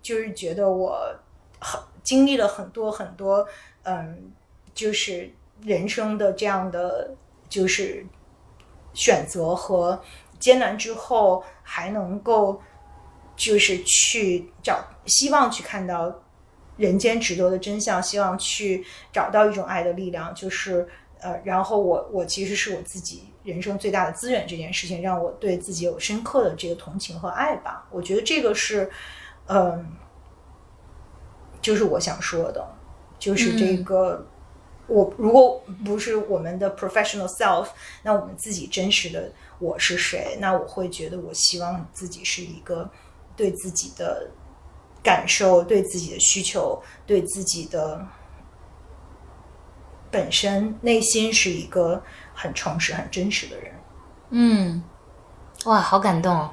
[0.02, 1.16] 就是觉得我
[1.60, 3.48] 很经历了很多很多，
[3.84, 4.32] 嗯。
[4.76, 7.16] 就是人生的这样的，
[7.48, 8.06] 就是
[8.94, 9.98] 选择和
[10.38, 12.62] 艰难之后，还能够
[13.36, 16.14] 就是去找希望，去看到
[16.78, 20.34] 人间值得的真相，希望去找到一种爱的力量。
[20.34, 20.88] 就是
[21.20, 27.88] 呃，然后我我其实是我自己人生最大的资源，这件事情让我对自己有深刻的这个同情和爱吧。
[27.92, 28.90] 我觉得这个是，
[29.48, 29.86] 嗯，
[31.62, 32.68] 就是我想说的，
[33.20, 34.28] 就是这个。
[34.88, 37.70] 我如果不是我们的 professional self，
[38.04, 40.38] 那我们自己真实的我是谁？
[40.40, 42.88] 那我会觉得，我希望自己是一个
[43.36, 44.30] 对自己的
[45.04, 48.06] 感受、对自己的需求、对自己的
[50.10, 52.02] 本身内心是一个
[52.34, 53.74] 很诚实、很真实的人。
[54.30, 54.84] 嗯，
[55.66, 56.50] 哇，好感动！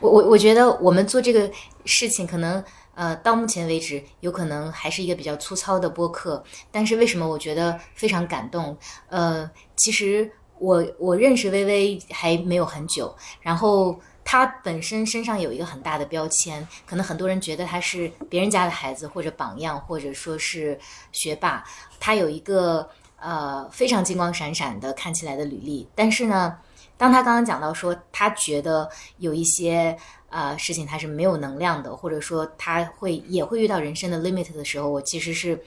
[0.00, 1.50] 我我我觉得我们做这个
[1.84, 2.62] 事情可能。
[2.94, 8.76] 呃，到目前为止，有可能还是一个比较粗糙的播客，但是为什么我觉得非常感动？
[9.08, 20.78] 呃，其实我我认识微微还没有很久，然后他本身身上有一个很大的标签，可能很多人觉得他是别人家的孩子，或者榜样，或者说是
[21.12, 21.64] 学霸，
[22.00, 22.88] 他有一个
[23.20, 26.56] 呃非常金光闪闪的看起来的履历，但是呢，
[26.96, 29.96] 当他刚刚讲到说他觉得有一些。
[30.34, 35.62] 呃，事情他是没有能量的，或者说他会也会遇到人生的 limit 的时候，我其实是，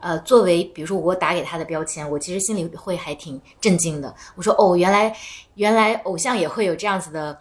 [0.00, 4.12] 呃，作为比如说我打给他的标签，我其实心里会还挺震惊的。
[4.34, 5.16] 我说哦，原来
[5.54, 7.38] 原来偶像也会有这样子的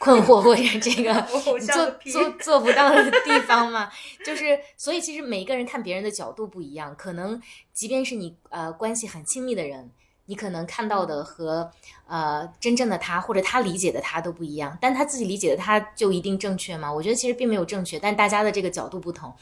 [0.00, 1.14] 困惑或者这个
[1.60, 3.88] 做做做不到的地方嘛？
[4.26, 7.40] 就是所以其实每一个人看别人的角度不一样，可能
[7.72, 9.90] 即便是你呃关系很亲密的人。
[10.26, 11.68] 你可能看到的和
[12.06, 16.92] 呃真正的他或者他理解的他都不一样，但他自己理解的他就一定正确吗？
[16.92, 19.34] 我觉得其实并没有正确，但大家的这个角度不同，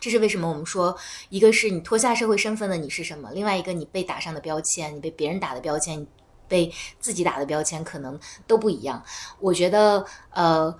[0.00, 6.04] 这是为什么我们说，一个是你脱下社会身份的你是什么，另外一个你被打上的标签，你被别人打的标签，
[6.48, 9.02] 被自己打的标签可能都不一样。
[9.40, 10.74] 我觉得呃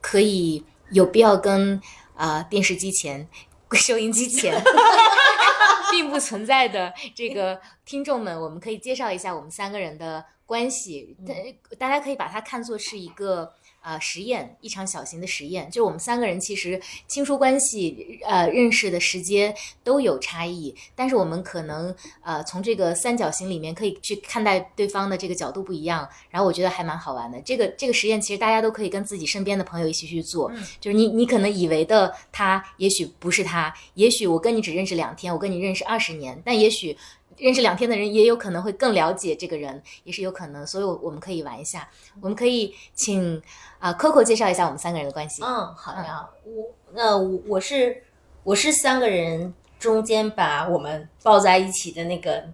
[0.00, 1.80] 可以有必要跟
[2.14, 3.28] 啊电视机前、
[3.72, 4.62] 收音机前。
[5.92, 11.14] 并不存在的这个听众们，我们可以介绍一下我们三个人的关系。
[11.26, 11.34] 大
[11.76, 27.40] 大家可以把它看作是一个呃实验，一场小型的实验，就我们三个人其实亲疏关系呃认识的时间都有差异，但是我们可能呃从这个三角形里面可以去看待对方的这个角度不一样，然后我觉得还蛮好玩的。
[27.42, 36.96] 这个这个实验其实大家都可以跟自己身边的朋友一起去做，就是你你可能以为的他，也许不是他，也许我跟你只认识两天，我跟你认识二十年，但也许。
[37.42, 41.88] 认识两天的人也有可能会更了解这个人，也是有可能，所以我们可以玩一下。
[42.20, 43.42] 我们可以请
[43.80, 45.42] 啊 Coco 介绍一下我们三个人的关系。
[45.42, 48.00] 嗯，好呀，我那我我是
[48.44, 52.44] 我是三个人中间把我们抱在一起的那个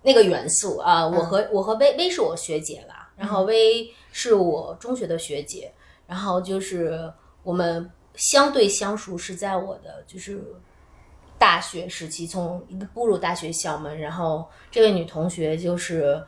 [0.00, 1.06] 那个元素啊。
[1.06, 5.70] 我和我和薇薇是我学姐啦，然后薇是我中学的学姐，
[6.06, 10.42] 然后就是我们相对相熟是在我的就是。
[11.38, 12.60] 大学时期，从
[12.92, 16.20] 步入大学校门，然后这位女同学就是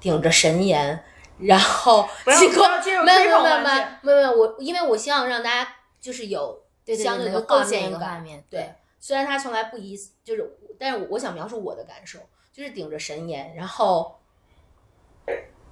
[0.00, 1.04] 顶着神颜，
[1.38, 3.58] 然后不要不要进入没有没有没有
[4.02, 5.70] 没有没有我，因为我希望让大家
[6.00, 6.64] 就是有
[6.98, 8.44] 相对的构建一个画面。
[8.50, 12.18] 对，虽然她从来不以就是，但是我想描述我的感受，
[12.52, 14.18] 就是顶着神颜，然后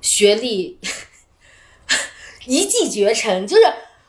[0.01, 0.79] 学历
[2.47, 3.63] 一骑绝尘，就是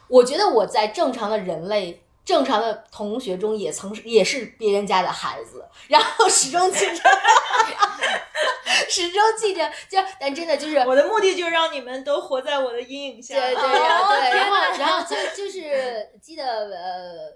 [0.07, 2.03] 我觉得我在正常的人类。
[2.25, 7.03] 正常的同学中也曾也是别人家的孩子， 然后始终记着，
[8.89, 13.35] 始终记着，就但真的就是我的目的，就是让你们都活在我的阴影下。
[13.35, 17.31] 对对对，然后然后就就是记得呃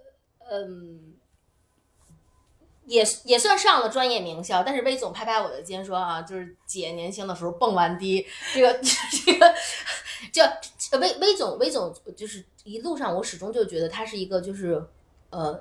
[0.52, 1.14] 嗯，
[2.88, 8.74] 也也算上了专业名校，但是魏总拍拍我的肩说啊，就是姐年轻的时候蹦完迪，这个
[9.26, 9.54] 这个
[10.34, 10.42] 就。
[11.00, 14.80] 魏魏总，魏总就是一路上，我始终就觉得他是一个，就是
[15.32, 15.60] 呃，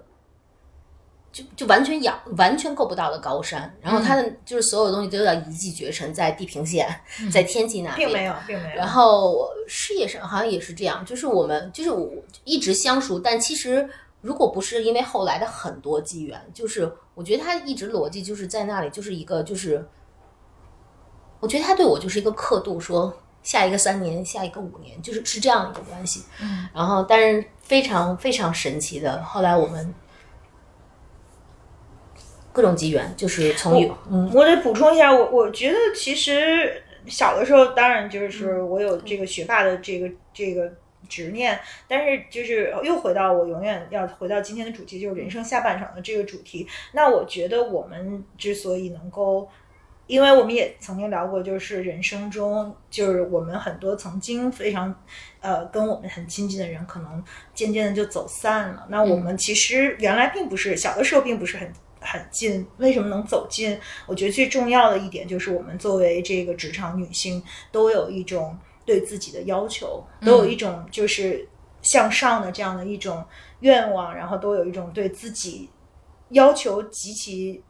[1.33, 3.75] 就就完全仰，完全够不到的高山。
[3.81, 6.87] 然后他的就是所有东西都要一骑绝尘，在地平线，
[7.33, 8.77] 在天际那边，并没有，并没有。
[8.77, 12.13] 然后事业上好像也是这样，就是我们就是我
[12.45, 13.89] 一直相熟，但其实
[14.21, 19.89] 如果不是因为后来的很多机缘，就是我觉得他一直逻辑就是在那里，就是一个就是，
[21.41, 23.17] 我觉得他对我就是一个刻度说。
[23.49, 26.23] 下一个三年，下一个五年，就是是这样一个关系。
[26.39, 29.95] 嗯，然后但是非常非常神奇的，后来我们
[32.53, 40.71] 各种机缘，就是从有，嗯，我得补充一下，我我觉得其实小的时候，当然就是我有这个学霸的这个这个
[41.09, 41.59] 执念，
[41.89, 46.69] 但是就是又回到我永远要回到今天的主题，就是人生下半场的这个主题。
[46.93, 49.49] 那我觉得我们之所以能够。
[50.09, 54.93] 因为我们也曾经聊过，就是人生中，就是我们很多曾经非常，
[55.39, 58.87] 呃，跟我们很亲近的人，可能渐渐的就走散了。
[58.89, 63.79] 那我们其实原来并不是小的时候并不是很 很近，为什么能走近？
[64.07, 71.47] 我觉得最重要的一点就是我们作为这个职场女性，都有一种对自己的要求，都有一种就是
[71.83, 73.23] 向上的这样的一种
[73.61, 75.69] 愿望，然后都有一种对自己
[76.31, 77.63] 要求极其。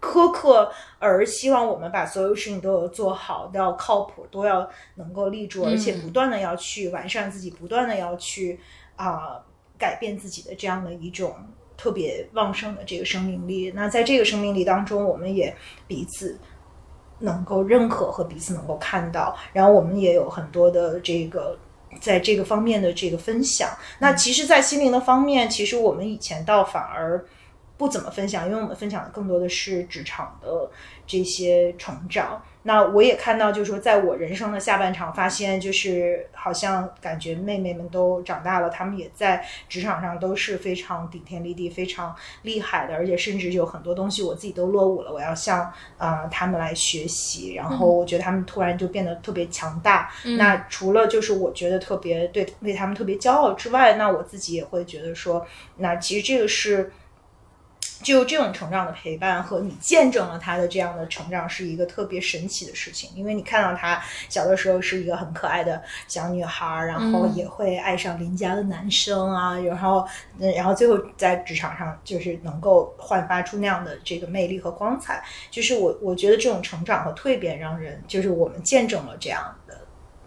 [0.00, 8.58] 苛刻，而希望我们把所有事情都有做好，都要靠谱，都要能够立住，而且不断的要去完善自己，不断的要去
[8.96, 9.38] 啊
[9.78, 11.34] 改变自己的这样的一种
[11.76, 13.70] 特别旺盛的这个生命力。
[13.74, 15.54] 那在这个生命力当中，我们也
[15.86, 16.38] 彼此
[17.18, 21.58] 能够认可和彼此能够看到，然后我们也有很多的这个
[22.00, 23.68] 在这个方面的这个分享。
[23.98, 27.22] 那其实，在心灵的方面，其实我们以前倒反而。
[27.80, 30.70] 不怎么分享，因为我们分享的更多的是职场的
[31.06, 32.42] 这些成长。
[32.64, 47.54] 那我也看到，就是说，在我人生的下半场，发现就是好像感觉妹妹们都长大了，她们也在职场上都是非常顶天立地、非常厉害的，而且甚至有很多东西我自己都落伍了，我要向啊他们来学习。
[47.54, 50.12] 然后我觉得他们突然就变得特别强大。
[50.36, 55.46] 那除了就是我觉得特别对为他们特别骄傲之外，那我自己也会觉得说，
[55.78, 56.92] 那其实这个是。
[58.02, 63.10] 就这种成长的陪伴和你见证了他的这样的成长，是一个特别神奇的事情。
[63.14, 70.06] 因为你看到他小的时候是一个很可爱的小女孩，然后也会爱上邻家的男生啊，然后，
[70.38, 75.22] 然后最后在职场上就是能够焕发出那样的这个魅力和光彩。
[75.50, 79.78] 就是我我觉得这种成长和蜕变，让人就是我们见证了这样的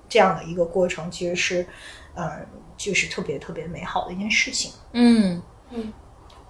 [0.08, 1.66] 这样的一个过程，其实是，
[2.16, 2.46] 嗯，
[2.78, 4.72] 就是特别特别美好的一件事情。
[4.92, 5.92] 嗯嗯。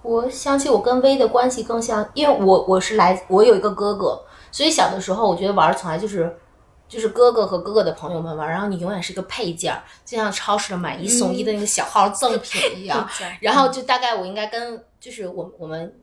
[0.04, 6.36] 我想起我跟薇的关系更像，因为我我是来，我有一个哥哥，所以小的时候我觉得玩从来就是，
[6.86, 13.08] 就是哥哥和哥哥的朋友们玩，然后你永远是个配件儿，就像超市的买一送一的那个小号赠品一样。
[13.40, 15.98] 然后就大概我应该跟就是我我们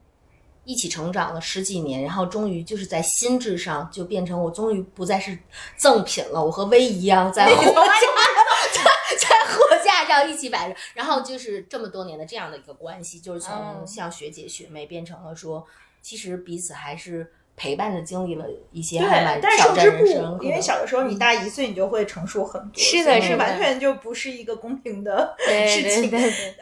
[0.66, 5.38] 一起成长了十几年，然后终于就是在心智上就变成我终于不再是
[5.78, 7.48] 赠品了，我和薇一样在。
[10.12, 10.76] 照一起摆着。
[10.94, 15.66] 然后就是这么多年的这样的一个关系，就是从嗯像学姐学妹变成了说，
[16.02, 25.36] 其实彼此还是陪伴的经历了一些对还蛮，但是挑战受之不武，人生因为小的时候你大一岁，你就会成熟很多，是的是的完全就不是一个公平的
[25.68, 26.10] 事情。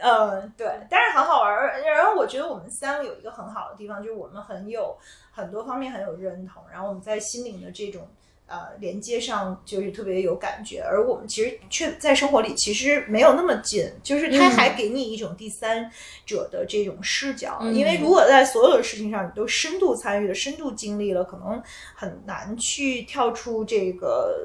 [0.00, 1.80] 嗯，对，但是很好玩儿。
[1.80, 4.94] 然后我觉得我们三个有一个很好的地方，就是我们很有
[5.30, 8.06] 很多方面很有认同，然后我们在心灵的这种
[8.50, 15.90] 呃连接上就是特别有感觉，而我们其实却在生活里其实没有那么近，就是它嗯还给你一种第三
[16.26, 17.58] 者的这种视角。
[17.62, 21.62] 嗯因为如果在所有的事情上你都深度参与了、深度经历了，可能
[21.94, 24.36] 很难去跳出这个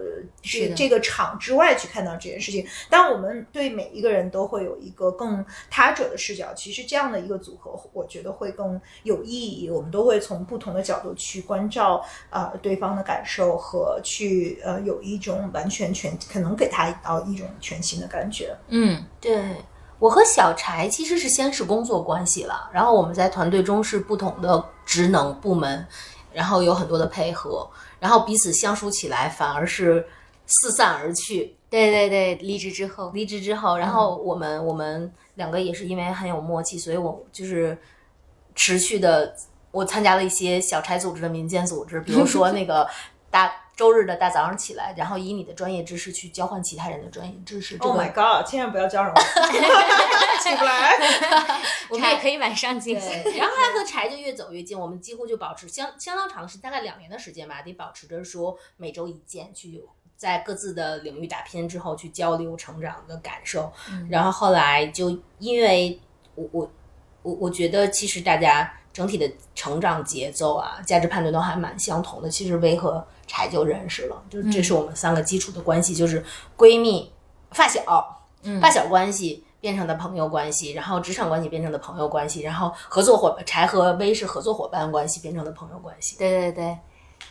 [0.43, 2.63] 是这这个场之外去看到这件事情。
[2.89, 9.67] 但我们对每一个人都会有一个更他者的视角，其实这样的一个组合，我觉得会更有意义。
[9.71, 18.55] 我们都会从不同的角度去关照呃对方的感受和去呃有一种完全全可能给他到一种全新的感觉。
[18.69, 19.41] 嗯对
[19.97, 25.87] 我和小柴其实是先是工作关系了，然后我们在团队中是不同的职能部门，
[26.33, 27.67] 然后有很多的配合，
[27.99, 30.05] 然后彼此相处起来反而是
[30.45, 31.55] 四散而去。
[31.69, 37.77] 对对对，离职之后，离职之后，然后我们、我们两个也是因为很有默契，所以我就是
[38.53, 39.35] 持续的，
[39.71, 42.87] 我参加了一些小柴组织的民间组织，比如说那个
[43.29, 47.77] 大周日的大早上起来，然后以你的专业知识去交换其他人的专业知识。
[47.77, 48.47] 这 Oh my god！
[48.49, 49.19] 千万不要叫上我，
[50.41, 50.93] 起不来。
[51.89, 53.11] 我们也可以晚上进行。
[53.37, 59.83] 然后他和柴就越走越近，我们几乎就保持相相当长的时间，大概两年的时间吧，得保持着说每周一见，去
[60.15, 63.71] 在各自的领域打拼之后去交流成长的感受。
[64.09, 65.09] 然后后来就
[65.39, 65.99] 因为
[66.35, 66.71] 我我
[67.21, 72.29] 我我觉得其实大家整体的成长节奏啊、价值判断都还蛮相同的。
[72.29, 76.23] 其实维和柴就认识了，就这是我们三个基础的关系，就是
[76.57, 77.11] 闺蜜、
[77.51, 79.43] 发小，嗯发小关系。
[79.61, 86.15] 变成的朋友关系，然后职场关系变成的朋友关系，然后合作伙伴柴和薇是合作伙伴关系变成的朋友关系。
[86.19, 86.77] 对对对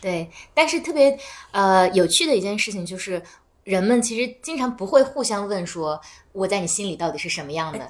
[0.01, 1.17] 对，但是特别
[1.51, 3.23] 呃有趣的一件事情就是，
[3.63, 5.97] 人们其实经常不会互相问说
[6.33, 7.89] 我在你心里到底是什么样的。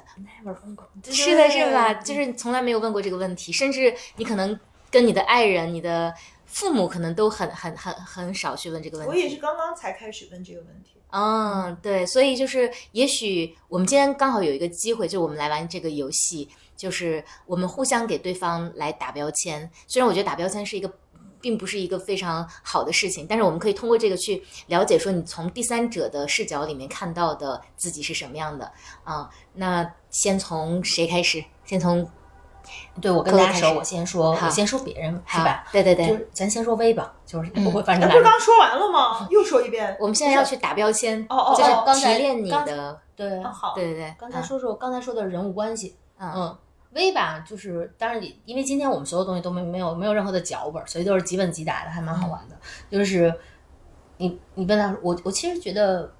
[1.10, 1.94] 是的，是吧？
[1.94, 4.56] 就是从来没有问过这个问题，甚至你可能
[4.92, 6.14] 跟你的爱人、你的
[6.46, 9.10] 父母可能都很很很很少去问这个问题。
[9.10, 10.92] 我也是刚刚才开始问这个问题。
[11.10, 19.70] 嗯，对，所以就是，也许我们今天刚好有一个机会，就我们来玩这个游戏，就是我们互相给对方来打标签。
[19.86, 20.92] 虽然我觉得打标签是一个，
[21.40, 28.70] 并不是一个非常好的事情，但是我们可以通过这个去了解，说你从第三者的视角里面看到的自己是什么样的
[29.04, 31.42] 啊、那先从谁开始？
[31.64, 32.10] 先从
[33.00, 35.64] 对我跟大家说，我先说，我先说别人是吧？
[35.72, 39.26] 对对对，就是咱先说薇吧，就是嗯我反正，不是刚说完了吗？
[39.30, 39.96] 又说一遍。
[40.00, 46.58] 我们现在要去打标签，哦哦就是哦刚才提炼你的，对哦，好，对对对，刚才说说刚才说的人物关系，嗯，嗯嗯，
[46.92, 52.56] 微吧，就是当然也，因为今天我们所有东西都没没有没有任何的脚本，所以都是即问即答的，还蛮好玩的。
[52.90, 53.32] 就是
[54.16, 56.12] 你你问他，我我其实觉得。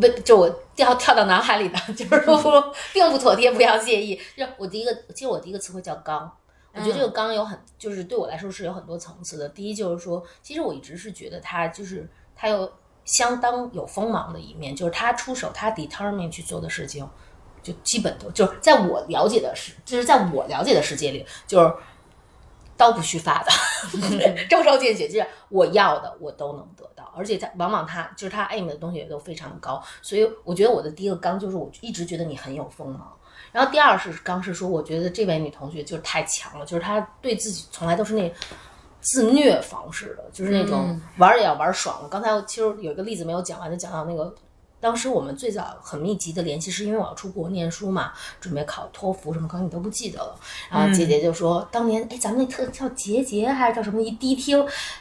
[0.00, 4.20] 为就我跳跳到脑海里的，就是说 并不妥帖，不要介意。
[4.36, 6.30] 就我第一个，其实我第一个词汇叫刚，
[6.72, 9.48] 我觉得这个刚有很，就是对我来说是有很多层次的。
[9.48, 12.70] 第一就是说，其实我一直是觉得他就是他有
[13.04, 17.08] 相当有锋芒的一面，就是他出手，他 determine 去做的事情，
[17.62, 21.74] 就基本都就是在我了解的世，就是在我了解的世界里，就是
[22.80, 23.50] 刀不虚发的，
[24.48, 33.12] 招招见血，就是我要的我都能得到，而且他往往他就是他 aim 的东西也都非常的高，所以我觉得我的第一个刚就是我一直觉得你很有锋芒。
[33.52, 38.32] 然后第二是刚是说，我觉得这位女同学就是太强了，就是她对自己从来都是那
[39.00, 42.08] 自虐方式的，就是那种嗯玩儿也要玩儿爽了。
[42.08, 44.34] 刚才其实有一个例子没有讲完，就讲到那个
[44.80, 50.34] 当时我们最早很密集的联系，是因为我要出国念书嘛，准备考托福什么，可能你都不记得了。
[50.70, 54.00] 然后姐姐就说，当年哎，咱们那特叫杰杰还是叫什么？
[54.00, 54.58] 一低听，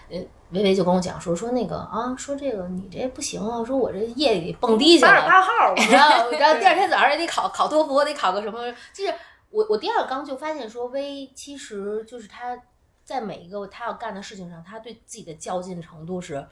[0.10, 0.18] 呃，
[0.52, 5.12] 维维就跟我讲说说那个啊，说这个你这不行啊，说我这夜里蹦迪去了。
[5.12, 8.60] 八十八号， 然后，然后第二天早上也得考考托福，我得考个什么？
[8.94, 9.14] 就是
[9.50, 12.58] 我我第二刚就发现说，薇其实就是他
[13.06, 16.46] 在每一个他要干的事情上，他对自己的较劲程度是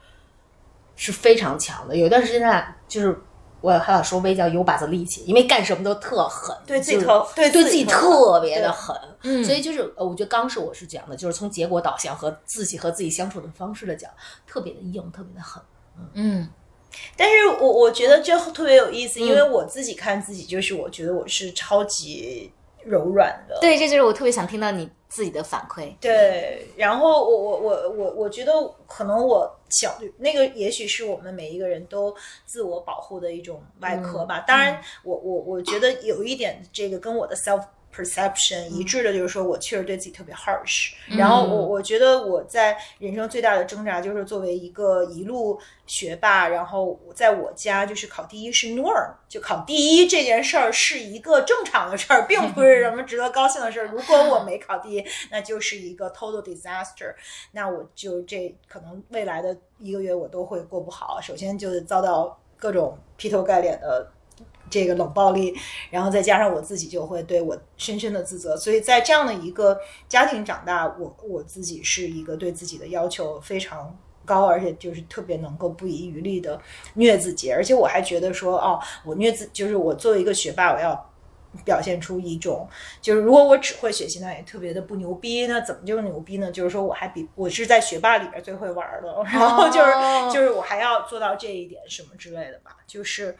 [0.98, 1.96] 是非常强的。
[1.96, 3.18] 有一段时间他俩就是
[3.60, 8.94] 我还想说微叫有把子力气，因为干什么都特狠，对自己就是特对对自己特别的狠。
[9.22, 14.10] 嗯所以就是呃，我觉得刚是我是讲的，就是从结果导向和自己和自己相处的方式的讲，
[14.46, 15.62] 特别的硬，特别的狠。
[16.14, 16.48] 嗯
[17.16, 22.52] 但是我我觉得这特别有意思，因为嗯我自己看自己，就是我觉得我是超级
[22.84, 23.58] 柔软的。
[23.60, 25.94] 对，这就是我特别想听到你自己的反馈。
[26.00, 28.52] 对，然后我我我我我觉得
[28.86, 34.40] 可能我小那个也许是我们每一个人都自我保护的一种外壳吧。
[34.46, 37.64] 当然，我我我觉得有一点这个跟我的 self
[37.98, 40.92] perception 一致的，就是说我确实对自己特别 harsh。
[41.16, 53.86] 然后我我觉得我在人生最大的挣扎就是作为一个一路学霸，然后在我家就是考第一是 norm，就考第一这件事儿是一个正常的事儿，并不是什么值得高兴的事儿。
[53.88, 57.14] 如果我没考第一， 那就是一个 total disaster。
[57.52, 61.20] 那我就这可能未来的一个月我都会过不好。
[61.20, 64.08] 首先就是遭到各种劈头盖脸的。
[64.70, 65.54] 这个冷暴力，
[65.90, 76.60] 然后再加上我自己就会对我深深的自责，所以在这样的一个家庭长大，我我自己是一个对自己的要求非常高，而且就是特别能够不遗余力的
[76.94, 81.10] 虐自己，而且我还觉得说，哦，我虐自就是我作为一个学霸，我要
[81.64, 82.68] 表现出一种，
[83.00, 86.52] 就是如果我只会学习，那也特别的不牛逼，那怎么就牛逼呢？
[86.52, 89.92] 就是说我还比我是在学霸里边最会玩的，然后就是
[90.30, 93.36] 就是我还要做到这一点什么之类的吧，就是。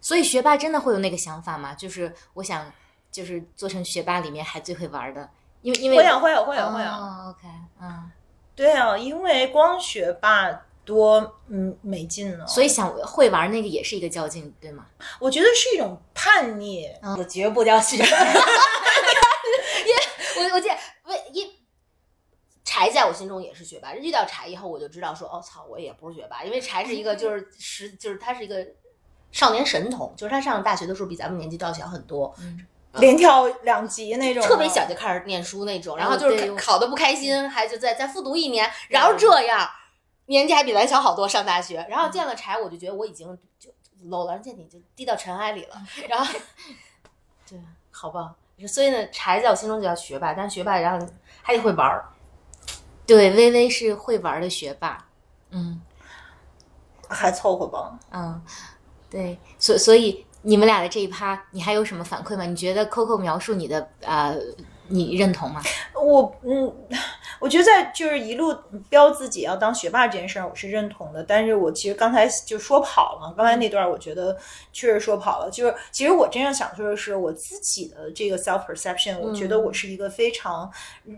[0.00, 1.74] 所以学霸真的会有那个想法吗？
[1.74, 2.72] 就是我想，
[3.12, 5.28] 就是做成学霸里面还最会玩的，
[5.60, 6.88] 因为因为会有会有会有会有。
[7.28, 7.46] OK，
[7.80, 8.10] 嗯，
[8.54, 10.50] 对啊，因为光学霸
[10.86, 12.46] 多嗯没劲呢。
[12.46, 14.86] 所以想会玩那个也是一个较劲，对吗？
[15.18, 16.88] 我觉得是一种叛逆，
[17.18, 18.06] 我绝不叫学霸。
[19.84, 20.74] 因我我记得
[21.04, 21.60] 为一
[22.64, 23.94] 柴在我心中也是学霸。
[23.94, 28.66] 遇到柴以后，我就知道说，哦操，我也不是学霸，因为柴是一个就是实就是他是一个。
[29.32, 32.34] 少年神童，就是他上大学的时候比咱们年纪都要小很多，
[32.94, 39.68] 连跳两级那种，特别小就开始念书那种，然后就是考的不开心，还就再再复读一年，然后这样
[40.26, 43.70] 年纪还比咱小好多，上大学，然后见了柴，我就觉得我已经就
[44.08, 45.76] low 了，见你就低到尘埃里了，
[46.08, 46.34] 然后
[47.48, 47.56] 对，
[47.92, 48.34] 好吧，
[48.66, 51.06] 所以呢，柴在我心中就叫学霸，但是学霸然后
[51.42, 52.04] 还得会玩儿，
[53.06, 55.06] 对，微微是会玩的学霸，
[55.50, 55.80] 嗯，
[57.08, 58.42] 还凑合吧，嗯。
[59.10, 62.44] 对，所所以你们俩的这一趴，你还有什么反馈吗？
[62.44, 64.36] 你觉得 Coco 描述你的呃，
[64.88, 65.60] 你认同吗？
[65.94, 66.72] 我嗯。
[67.40, 68.54] 我觉得在就是一路
[68.90, 71.24] 标自己要当学霸这件事儿，我是认同的。
[71.24, 74.36] 但是我其实刚才就说跑了，刚才那段我觉得
[74.72, 75.50] 确实说跑了。
[75.50, 80.70] 就是其实我真正想说的是，我自己的这个 self perception，我觉得我是一个非常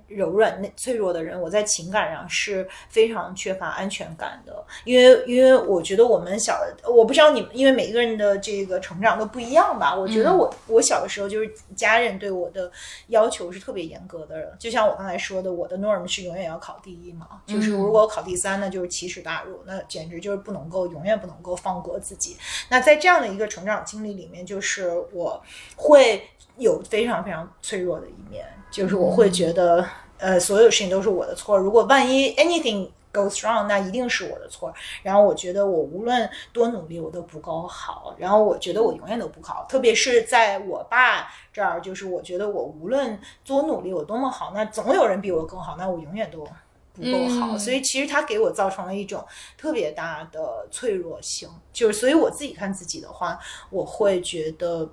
[0.07, 1.39] 柔软、脆弱的人。
[1.41, 6.57] 我在情感上是非常缺乏安全感的，因为因为我觉得我们小，
[6.89, 9.93] 我不知道你们，因为每一个人的这个成长都不一样吧。
[9.93, 12.71] 我觉得我我小的时候就是家人对我的
[13.09, 16.07] 要求是特别严格的，就像我刚才说的，我的 norm。
[16.13, 17.27] 是永远要考第一嘛？
[17.47, 22.37] 就是如果考第三，那就是奇耻大辱，那简直就是不能够，永远不能够放过自己。
[22.69, 25.43] 那在这样的一个成长经历里面，就是我
[25.77, 26.23] 会
[26.59, 29.85] 有非常非常脆弱的一面，就是我会觉得，
[30.19, 31.57] 呃，所有事情都是我的错。
[31.57, 34.73] 如果万一 anything goes wrong，那一定是我的错。
[35.03, 38.15] 然后我觉得我无论多努力，我都不够好。
[38.17, 41.29] 然后我觉得我永远都不好，特别是在我爸。
[41.53, 46.47] 这儿就是我觉得我无论多努力，我多么好，那总有人比我更好，那我永远都
[46.95, 47.59] 不够好。
[47.59, 49.23] 所以其实他给我造成了一种
[49.59, 53.39] 特别大的脆弱性，就是所以我自己看自己的话，
[53.69, 54.89] 我会觉得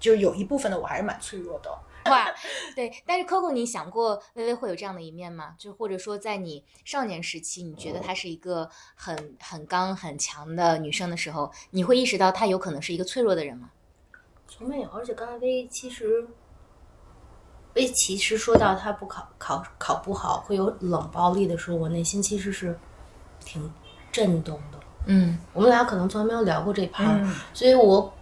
[0.00, 1.70] 就有一部分的我还是蛮脆弱的。
[2.06, 2.32] 哇，
[2.74, 2.92] 对。
[3.06, 5.54] 但是 Coco，你想过微微会有这样的一面吗？
[5.58, 13.70] 就或者说在你少年时期，你觉得她是一个很很刚很强的女生的时候，你会意识到她有可能是一个脆弱的人吗？
[14.48, 16.26] 从没有，而且刚才薇其实，
[17.74, 22.78] 薇其实说到他不考考考不好会有冷暴力的时候，我内心其实是
[23.40, 23.72] 挺
[24.10, 24.78] 震动的。
[25.06, 28.12] 嗯，我们俩可能从来没有聊过这盘，所以我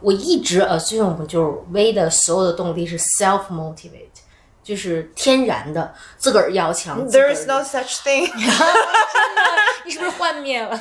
[0.00, 4.08] 我一直 assume 就是 V 的所有的动力是 self motivate，
[4.62, 7.06] 就是天然的自个儿要强。
[7.08, 8.28] There is no such thing。
[9.84, 10.78] 你是不是幻灭了？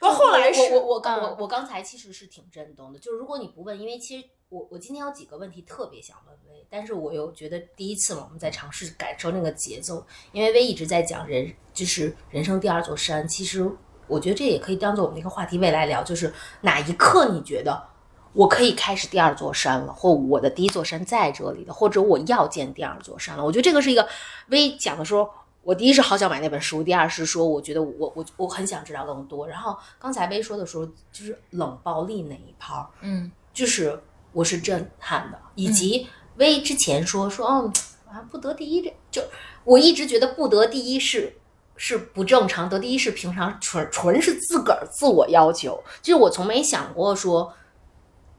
[0.00, 13.70] 不，后来是我我刚我我刚才其实是挺震动的，就是如果你不问，因为其实我我今天有几个问题特别想问薇，但是我又觉得第一次嘛，我们在尝试感受那个节奏，因为薇一直在讲人就是人生第二座山，其实
[14.10, 17.82] 我觉得这也可以当做我们的一个话题，未来聊，就是哪一刻你觉得
[18.32, 24.08] 我可以开始第二座山了，或我的第一座山在这里的，或者我要建第二座山了，我觉得这个是一个
[24.48, 25.30] 薇讲的时候。
[25.62, 29.46] 我第一是好想买那本书，第二是说我觉得我我我很想知道更多。
[29.46, 34.02] 然后刚才薇说的时候，就是冷暴力那一泡，嗯，就是
[34.32, 37.70] 我是震撼的，以及薇之前说说哦
[38.08, 39.22] 啊不得第一这就
[39.64, 41.30] 我一直觉得不得第一是
[41.82, 45.82] 是不正常，得第一是平常，纯纯是自个儿自我要求。
[46.02, 47.50] 就是我从没想过说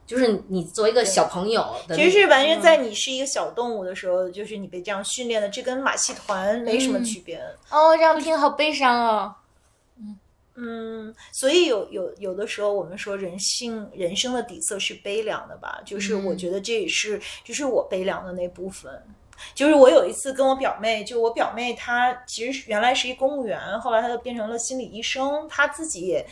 [0.06, 7.38] 就是你作为一个小朋友的，其实是完全嗯在你是一个小动物的时候，就是你被这样训练的，这跟马戏团没什么嗯区别。
[7.72, 9.34] 哦，这样听好悲伤哦。
[10.54, 19.02] 嗯，所以有有有的时候我们说人性人生的底色是悲凉的吧，就是我嗯觉得这也是就是我悲凉的那部分。
[19.54, 25.48] 就是我有一次跟我表妹，就我表妹她其实原来是一公务员，后来她就变成了心理医生。
[25.48, 26.26] 她自己也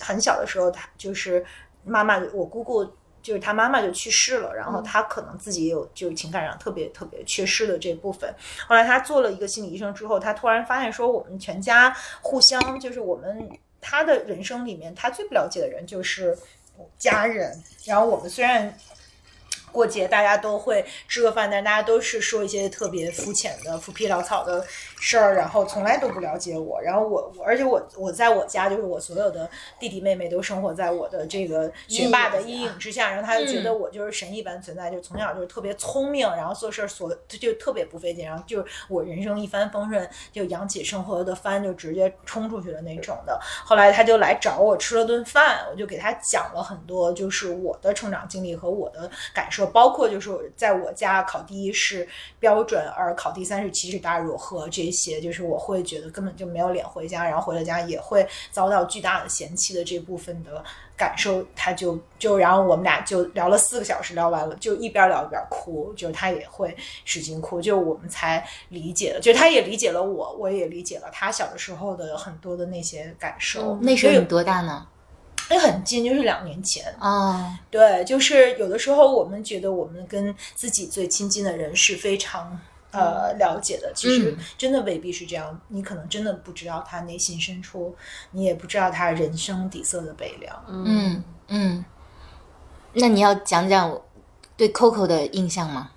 [0.00, 1.44] 很小的时候，她就是
[1.84, 2.84] 妈妈，我姑姑
[3.22, 8.34] 就是她妈妈就去世了，然后她可能自己也有就是情感上特别特别缺失的这部分。
[8.66, 13.48] 后来她做了一个心理医生之后，她突然发现说，我们全家互相就是我们
[13.80, 16.36] 她的人生里面，她最不了解的人就是
[16.98, 17.52] 家人。
[17.84, 18.76] 然后我们虽然
[19.72, 24.64] 过节大家都会吃个饭，但大家都是说一些特别肤浅的、浮皮潦草的
[25.04, 26.80] 事儿，然后从来都不了解我。
[26.80, 29.50] 然后我，我而且我我在我家就是我所有的
[29.80, 43.36] 弟弟妹妹都生活在我的这个学霸的阴影之下，然后他就觉得我就是神一般存在，就从小就是特别聪明，然后做事儿所就特别不费劲，然后就是我人生一帆风顺，就扬起生活的帆就直接冲出去的那种的。
[43.64, 52.06] 后来他就来找我吃了顿饭，我就给他讲了很多，就是我的成长经历和我的感受，包括就是在我家考第一是
[52.38, 60.62] 标准，而考第三是奇耻大辱和这些，就是我会觉得根本就没有脸回家，然后回了家也会遭到巨大的嫌弃的这部分的
[60.96, 73.76] 感受，他就就然后我们俩就聊了四个小时，聊完了就一边聊一边哭，就是他也会使劲哭，就我们才理解了，就他也理解了我，我也理解了他小的时候的很多的那些感受。
[73.80, 74.86] 那时候你多大呢？
[75.50, 76.84] 那很近，就是两年前。
[76.98, 82.58] 哦，对，就是有的时候我们觉得我们跟自己最亲近的人是非常
[82.92, 85.60] 呃了解的，其实嗯真的未必是这样。
[85.68, 87.96] 你可能真的不知道他内心深处，
[88.30, 90.64] 你也不知道他人生底色的悲凉。
[90.68, 91.84] 嗯嗯。
[92.94, 94.00] 那你要讲讲
[94.56, 95.90] 对 Coco 的印象吗？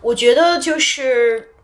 [0.00, 1.54] 我觉得就是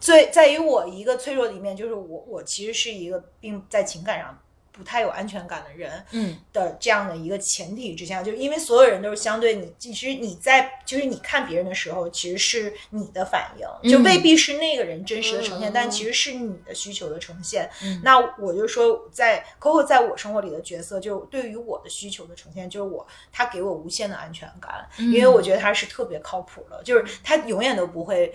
[0.00, 4.38] 最在于我一个脆弱的一面，就是我我其实是一个并在情感上
[4.78, 5.92] 不太有安全感的人。
[6.12, 17.68] 嗯的这样的一个前提之下，就是因为所有人都是相对你，其实你在就是你看别人的时候，其实是你的反应，就嗯未必是那个人真实的呈现，嗯但其实是你的需求的呈现。
[17.82, 28.32] 嗯那我就说，在 Coco 在我生活里的角色，就对于我的需求的呈现，就是我他给我无限的安全感，嗯因为我觉得他是特别靠谱的，就是他永远都不会。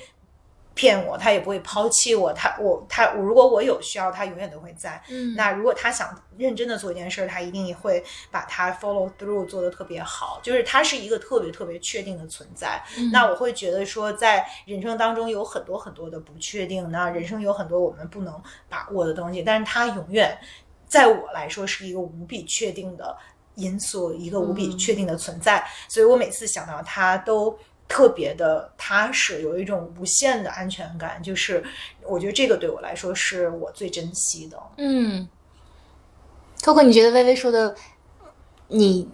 [0.76, 2.34] 骗我，他也不会抛弃我。
[2.34, 5.02] 他我他我，如果我有需要，他永远都会在。
[5.10, 12.84] 嗯那如果他想认真的做一件事儿，他一定会把他 follow through 做得特别好，就是他是一个特别特别确定的存在。
[13.12, 20.36] 那我会觉得说，在人生当中有很多很多的不确定，那人生有很多我们不能把握的东西，但是他永远
[20.88, 23.16] 在我来说是一个无比确定的
[23.56, 25.64] 因素，一个无比确定的存在。
[25.88, 27.56] 所以我每次想到他都。
[27.94, 31.64] 特别的踏实，有一种无限的安全感，就是
[32.02, 34.60] 我觉得这个对我来说是我最珍惜的。
[34.78, 35.30] 嗯
[36.60, 37.76] ，Coco，你觉得微微说的，
[38.70, 39.08] 你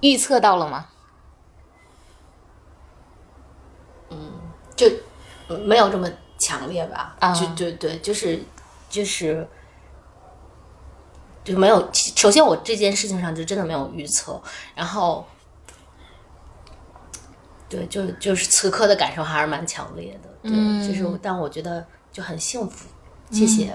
[0.00, 0.88] 预测到了吗？
[4.08, 4.32] 嗯
[4.74, 4.90] 就
[5.66, 7.16] 没有这么强烈吧？
[7.20, 8.42] 啊就对对，就是
[8.88, 9.46] 就是
[11.44, 11.86] 就没有。
[11.92, 14.42] 首先，我这件事情上就真的没有预测，
[14.74, 15.26] 然后
[17.70, 20.28] 对，就就是此刻的感受还是蛮强烈的。
[20.42, 22.86] 对，嗯就是但我觉得就很幸福。
[23.30, 23.72] 谢谢，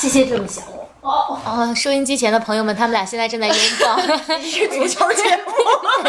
[0.00, 0.82] 谢谢这么想我。
[1.02, 3.96] 哦，哦，收音机前的朋友们，他们俩现在正在拥抱。
[4.42, 5.52] 是足球节目，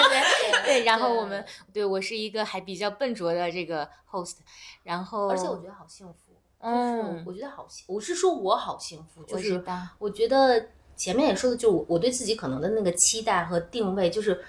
[0.65, 4.37] 对，然后我们对我是一个还比较笨拙的这个 host，
[4.81, 6.15] 然后而且我觉得好幸福。
[6.61, 9.63] 嗯，我觉得好幸，我是说我好幸福，就是
[9.99, 14.43] 我觉得前面也说的，就是我我对自己可能的那个期待和定位，就是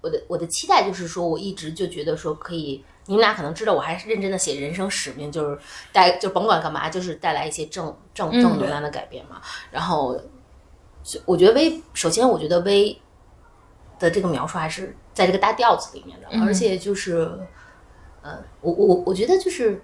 [0.00, 5.58] 我的我的期待就是说，我一直就觉得说可以，你们俩可能知道，我还是认真的写人生使命，就是
[5.92, 9.40] 带就甭管干嘛，就是带来一些正正嗯正能量的改变嘛。
[9.70, 10.20] 然后，
[11.24, 12.96] 我觉得微，首先我觉得微
[13.98, 17.30] 的这个描述还是在这个大调子里面的，嗯而且就是，
[18.22, 19.82] 呃，我我我觉得就是。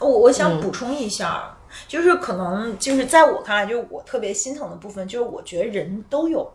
[0.00, 1.54] 我我想补充一下，
[1.86, 6.50] 就是可能就是在我看来，就是我特别心疼的部分，就是我觉得人都有。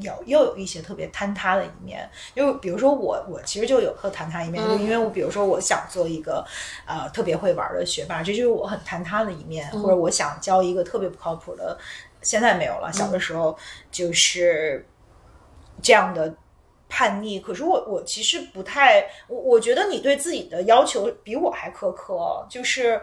[0.00, 6.44] 有又有一些特别坍塌的一面，就比如说我，我其实就有特坍塌一面，就因为我比如说我想做一个
[6.86, 11.78] 呃特别会玩的学霸，这就是我很坍塌的一面，或者我想教一个特别不靠谱的，
[12.22, 13.56] 现在没有了，小的时候
[13.90, 14.86] 就是
[15.82, 16.34] 这样的
[16.88, 17.38] 叛逆。
[17.40, 23.00] 可是我我其实不太，我我觉得你对自己的要求比我还苛刻，就是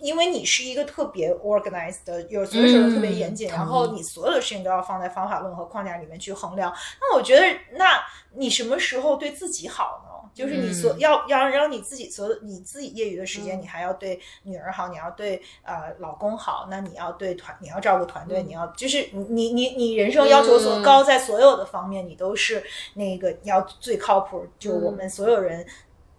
[0.00, 6.72] 因为你是一个特别 organized 的，有所有事都特别严谨，嗯然后你所有的事情都要放在方法论和框架里面去衡量。
[7.00, 8.00] 那我觉得，那
[8.34, 10.08] 你什么时候对自己好呢？
[10.34, 22.62] 就是你所、嗯要要让你自己所有你自己业余的时间，嗯你还要对女儿好，你要对呃老公好，那你要对团，你要照顾团队，嗯你要就是你你你你人生要求所高，在所有的方面，你都是
[22.94, 25.66] 那个要最靠谱，就我们所有人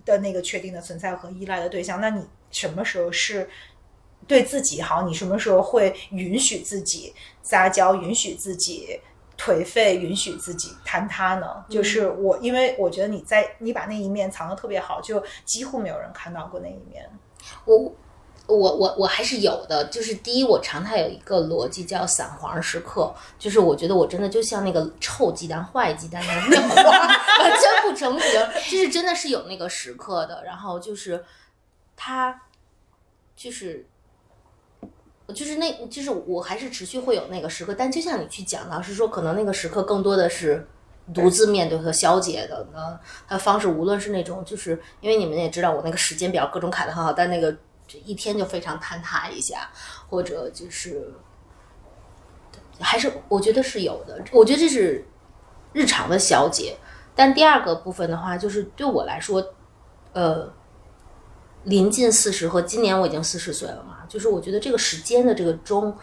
[0.03, 2.01] 的那个确定的存在和依赖的对象。
[2.01, 3.47] 那你什么时候是
[4.29, 5.01] 对自己好？
[5.01, 9.01] 你什么时候会允许自己撒娇，允许自己？
[9.41, 11.63] 颓废，允许自己坍塌呢？
[11.69, 17.09] 就是我，因为我觉得你在你把那一面藏的特别好，就几乎没有人看到过那一面。
[17.63, 17.77] 我
[18.47, 27.07] 我我我还是有的，就是第一，我常态有一个逻辑叫散黄时刻，就是我觉得我真的就像那个臭鸡蛋、坏鸡蛋那样，那花儿
[27.41, 30.43] 完全不成形，就是真的是有那个时刻的。
[30.43, 31.23] 然后就是
[31.95, 32.41] 他
[33.37, 33.87] 就是。
[35.33, 40.67] 就是那，就是我还是持续会有那个时刻，但就像你去讲，老师说，可能那个时刻更多的是
[41.13, 42.99] 独自面对和消解的呢。
[43.27, 47.55] 他方式，无论是那种，就是因为你们也知道，我那个时间表各种卡的很好，但那个
[48.05, 49.69] 一天就非常坍塌一下，
[50.09, 51.13] 或者就是
[52.79, 54.23] 还是我觉得是有的。
[54.31, 55.05] 我觉得这是
[55.73, 56.77] 日常的消解。
[57.15, 59.43] 但第二个部分的话，就是对我来说，
[60.13, 60.49] 呃，
[61.63, 65.95] 临近四十和今年我已经四十岁了嘛，就是我觉得这个时间的这个钟，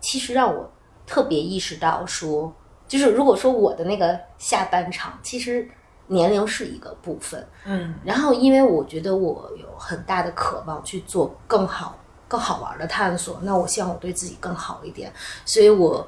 [0.00, 0.70] 其实让我
[1.06, 2.52] 特别意识到说，
[2.88, 5.68] 就是如果说我的那个下半场，其实
[6.08, 15.12] 年龄是一个部分，嗯，然后因为我觉得我有很大的渴望去做更好、更好玩的探索，那我希望我对自己更好一点，
[15.44, 16.06] 所以我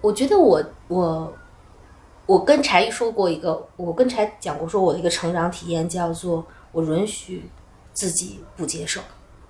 [0.00, 1.32] 我觉得我我
[2.30, 7.50] 我跟柴一说过一个，我跟柴讲过说我的一个成长体验叫做我允许
[7.92, 9.00] 自己不接受，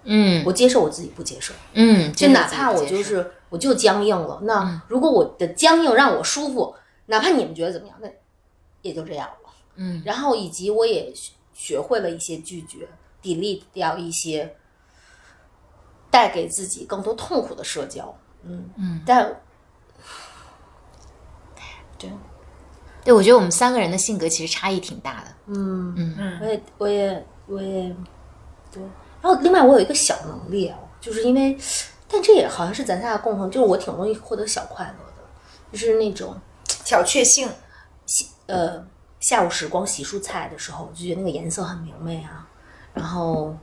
[0.05, 6.75] 嗯我接受我自己不接受，嗯，就哪怕我就是我就僵硬了，那如果我的僵硬让我舒服，
[7.07, 8.09] 哪怕你们觉得怎么样，那
[8.81, 9.51] 也就这样了。
[9.75, 12.89] 嗯，然后以及我也学学会了一些拒绝
[13.23, 14.57] ，delete 掉一些
[16.11, 18.17] 带给自己更多痛苦的社交。
[18.43, 19.43] 嗯嗯，但
[23.05, 25.27] 对，我觉得我们三个人的性格其实差异挺大的。
[25.47, 27.97] 嗯嗯我也我也我也
[28.73, 28.83] 对。
[29.23, 31.59] 然后另外我有一个小能力啊，就是因为，
[32.09, 35.23] 但这也好像是咱仨的共同，就是我挺容易获得小快乐的，
[35.73, 36.37] 就是那种
[36.85, 37.49] 小确幸，
[38.47, 38.85] 呃，
[39.19, 42.49] 下午时光洗蔬菜的时候，我就觉得那个颜色很明媚啊，
[42.95, 43.55] 然后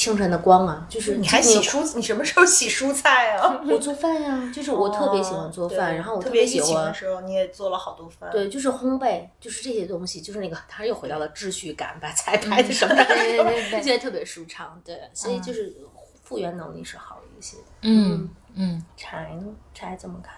[0.00, 3.60] 清晨的光啊，就是你还洗蔬，你什么时候洗蔬菜啊？
[3.70, 6.94] 我做饭呀、就是我特别喜欢做饭，对然后我特别喜欢的。
[6.94, 8.30] 时候，你也做了好多饭。
[8.30, 14.80] 对，就是烘焙，就是这些东西，就是那个，他又回到了秩序感，把菜拍的什么的， 对对对对就觉得特别舒畅。
[14.82, 15.76] 对，所以就是
[16.24, 17.64] 复原能力是好一些的。
[17.82, 19.48] 嗯嗯，柴呢？
[19.74, 20.34] 柴怎么看？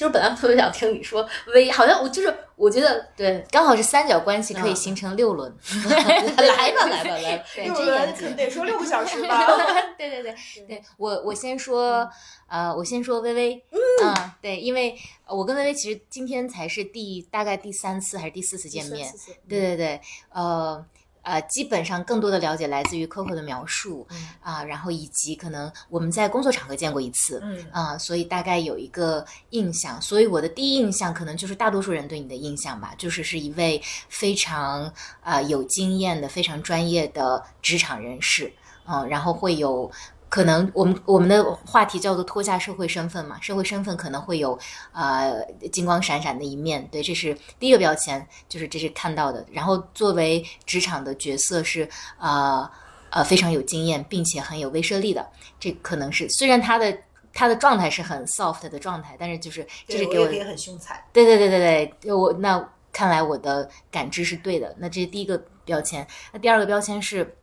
[0.00, 5.54] 其实本来特别想听你说微，好像我就是我觉得对，刚好是三角关系可以嗯形成六轮。
[5.90, 8.34] 来吧来吧来吧，对，六轮。
[8.34, 9.46] 得说六个小时吧。
[9.98, 10.34] 对对 对
[10.66, 12.08] 对，我我先说，
[12.48, 13.62] 呃，我先说微微，
[14.02, 19.06] 嗯，对，因为呃我跟微微其实今天才是第大概第三次还是第四次见面，
[19.46, 20.82] 对对对，呃
[21.22, 24.28] 呃，基本上更多的了解来自于 Coco 的描述嗯。
[24.40, 27.66] 啊、然后以及可能我们在工作场合见过一次，嗯。
[27.70, 34.84] 啊、所以大概有一个印象，所以我的第一印象可能就是大多数人对你的印象吧，就是是一位非常
[35.20, 38.52] 啊、呃有经验的、非常专业的职场人士，
[38.86, 39.90] 嗯、然后会有。
[40.30, 44.56] 可能我们我们的话题叫做脱下社会身份嘛，社会身份可能会有
[44.92, 49.44] 呃金光闪闪的一面，对，这是第一个标签，就是这是看到的。
[49.50, 51.86] 然后作为职场的角色是
[52.18, 52.70] 呃
[53.10, 55.28] 呃非常有经验，并且很有威慑力的，
[55.58, 56.96] 这可能是虽然他的
[57.34, 61.02] 他的状态是很 soft 的状态，但是就是这是给我也很凶残。
[61.12, 64.76] 对对对对对，我那看来我的感知是对的。
[64.78, 67.36] 那这是第一个标签，那第二个标签是，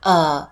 [0.00, 0.46] 呃，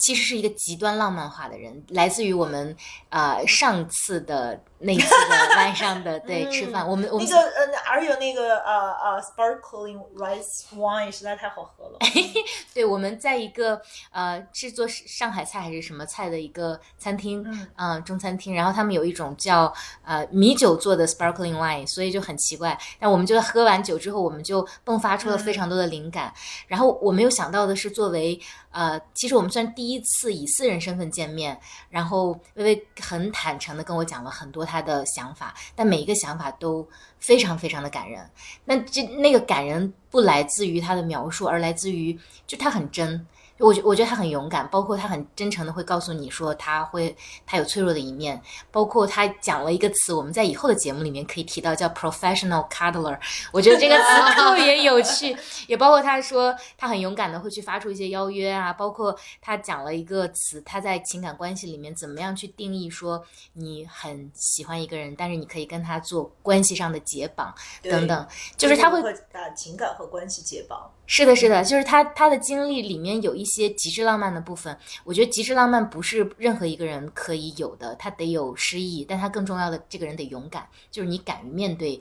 [0.00, 2.76] 其实是一个极端浪漫化的人，来自于我们、
[3.10, 11.98] 呃上次的那次的 晚上的对吃饭，我们我们那个呃，而有那个呃呃，sparkling rice wine 实在太好喝了。
[12.72, 19.72] 对我们在一个呃是做上海菜还是什么菜的一个餐厅，嗯呃中餐厅，然后他们有一种叫
[20.02, 22.78] 呃米酒做的 sparkling wine，所以就很奇怪。
[22.98, 26.32] 但我们就喝完酒之后，我们就迸发出了非常多的灵感。
[26.66, 31.60] 然后我没有想到的是，作为呃，其实我们虽然第一次以私人身份见面，
[31.90, 36.86] 然后微微很坦诚的跟我讲了很多他的想法，但每一个想法都
[37.18, 38.30] 非常非常的感人。
[38.64, 42.16] 那这那个感人不来自于他的描述，而来自于
[42.46, 43.26] 就他很真。
[43.60, 47.14] 我觉我觉得他很勇敢，包括他很真诚的会告诉你说他会
[47.46, 48.40] 他有脆弱的一面，
[48.70, 53.18] 包括他讲了一个词，我们在以后的节目里面可以提到叫 professional cuddler，
[53.52, 54.04] 我觉得这个词
[54.34, 55.36] 特别有趣，
[55.66, 69.02] 也包括他说他很勇敢的会去发出一些邀约啊，包括他讲了一个词，他在情感关系里面怎么样去定义说你很喜欢一个人，但是你可以跟他做关系上的解绑等等，就是他会
[69.32, 70.90] 把情感和关系解绑。
[71.12, 74.78] 是的，是的，就是他他的经历里面有一些极致浪漫的部分。
[75.02, 82.00] 我觉得极致浪漫不是任何一个人可以有的，他得有诗意，但他更重要的，这个人得勇敢，就是你敢于面对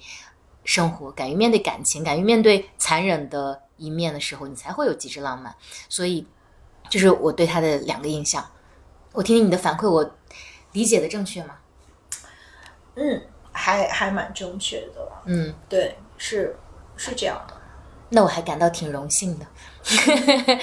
[0.63, 5.55] 生活，敢于面对感情，敢于面对残忍的一面的时候，你才会有极致浪漫。
[5.89, 6.27] 所以，
[6.87, 8.47] 就是我对他的两个印象。
[9.13, 10.07] 我听听你的反馈，我
[10.73, 11.55] 理解的正确吗？
[12.93, 15.11] 嗯，还还蛮正确的。
[15.25, 16.55] 嗯，对，是
[16.95, 17.58] 是这样的。
[18.09, 19.45] 那我还感到挺荣幸的，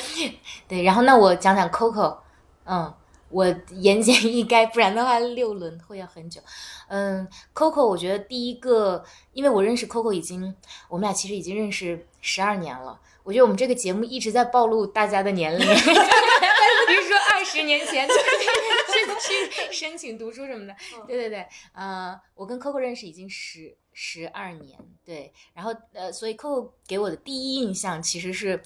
[0.67, 0.83] 对。
[0.83, 2.19] 然后那我讲讲 Coco，
[2.65, 2.93] 嗯，
[3.29, 6.41] 我言简意赅，不然的话六轮会要很久。
[6.89, 10.55] 嗯，Coco，我觉得第一个，因为我认识 Coco 已经，
[10.89, 12.99] 我们俩其实已经认识十二年了。
[13.23, 20.75] 我觉得我们这个节目一直在暴露大家的年龄， 比如说二十年前 去去申请读书什么的。
[21.07, 23.77] 对对对，呃，我跟 Coco 认识已经十。
[23.99, 28.63] 十二年，对，然后呃，所以 Coco 给我的第一印象其实是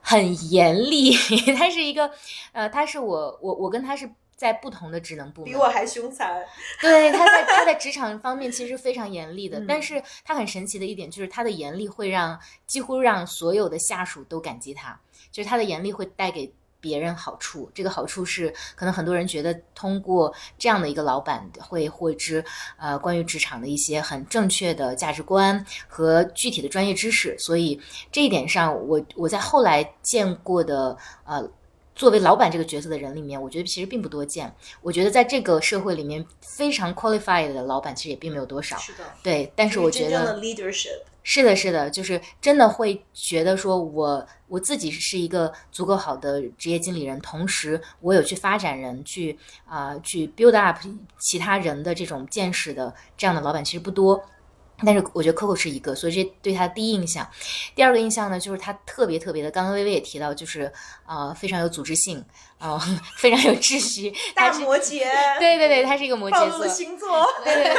[0.00, 1.12] 很严厉，
[1.58, 2.08] 他是一个，
[2.52, 6.40] 呃，他是我我我跟他是在不同的职能部门，比我还凶残，
[6.80, 15.00] 对，他在他在职场方面其实非常严厉的，但是他很神奇的一点就是他的严厉会让几乎让所有的下属都感激他，
[15.32, 16.54] 就是他的严厉会带给。
[16.84, 22.44] 别人好处，这个好处是可能很多人觉得通过这样的一个老板会获知
[22.76, 27.80] 呃关于职场的一些很正确的价值观和具体的专业知识，所以
[28.12, 31.42] 这一点上，我我在后来见过的呃
[31.94, 34.54] 作为老板这个角色的人里面，我觉得其实并不多见。
[34.82, 38.76] 我觉得在这个社会里面非常 qualified 的老板其实也并没有多少。
[38.76, 41.00] 是的，对，但是我觉得 leadership。
[41.26, 50.78] 是的，是的，就是真的会觉得说，我我自己是一个足够好的职业经理人，同时我有去发展人，去啊，去 build up
[51.18, 54.22] 其他人的这种见识的这样的老板其实不多。
[54.84, 57.28] 但是我觉得 Coco 是一个，所以这对他第一印象。
[57.74, 60.72] 第二个印象呢，就是他特别特别的，刚刚微微也提到，就是
[61.06, 62.24] 呃，非常有组织性，
[62.58, 62.78] 啊，
[63.18, 64.12] 非常有秩序。
[64.34, 65.00] 大摩羯。
[65.38, 66.66] 对对对，他是一个摩羯座。
[66.68, 67.26] 星座。
[67.44, 67.74] 对对对。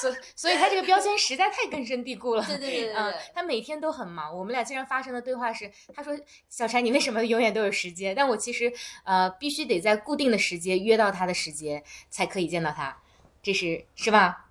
[0.00, 2.44] 所所以，他这个标签实在太根深蒂固了。
[2.44, 2.92] 对对对对。
[2.94, 4.32] 嗯，他每天都很忙。
[4.32, 6.16] 我们俩经常发生的对话是，他说
[6.48, 8.72] ：“小柴，你为什么永远都有时间？”但我其实
[9.02, 12.96] 呃，必须得在固定的时间约到他的时间，才可以见到他。
[13.42, 14.47] 这是是吧？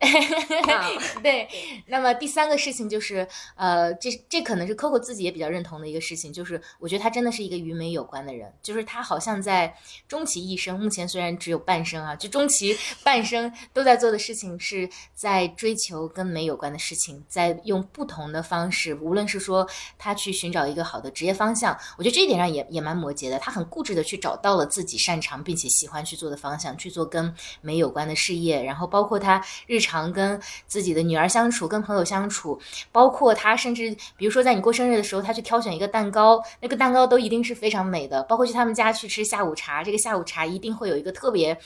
[1.22, 1.46] 对，
[1.86, 9.76] 那么第三个事情就是，呃，这这可能是 Coco 自己也比较认同的一个事情，就是我觉得他真的是一个与美有关的人，就是他好像在
[10.08, 12.74] 终其一生，目前虽然只有半生啊，就终其
[13.04, 29.89] 半生都在做的事情是在追求跟美有关的事情，在用不同的方式，无论是说他去寻找一个好的职业方向，我觉得这一点上也也蛮摩羯的，他很固执的去找到了自己擅长并且喜欢去做的方向，去做跟美有关的事业，然后包括他日常。
[29.90, 32.58] 常跟自己的女儿相处，跟朋友相处，
[32.92, 38.22] 包括他，甚至比如说在你过生日的时候，他去挑选一个蛋糕，那个蛋糕都一定是非常美的。
[38.24, 41.58] 包括去他们家去吃下午茶，这个下午茶一定会有一个特别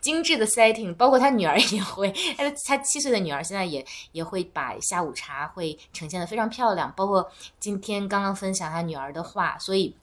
[0.00, 0.94] 精致的 setting。
[0.96, 6.92] 包括他女儿也会，他他七岁的女儿现在也也会把下午茶会呈现的非常漂亮。
[6.94, 7.26] 包括
[7.58, 9.96] 今天刚刚分享他女儿的话，所以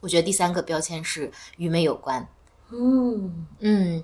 [0.00, 2.26] 我觉得第三个标签是与美有关。
[2.70, 4.02] 嗯嗯。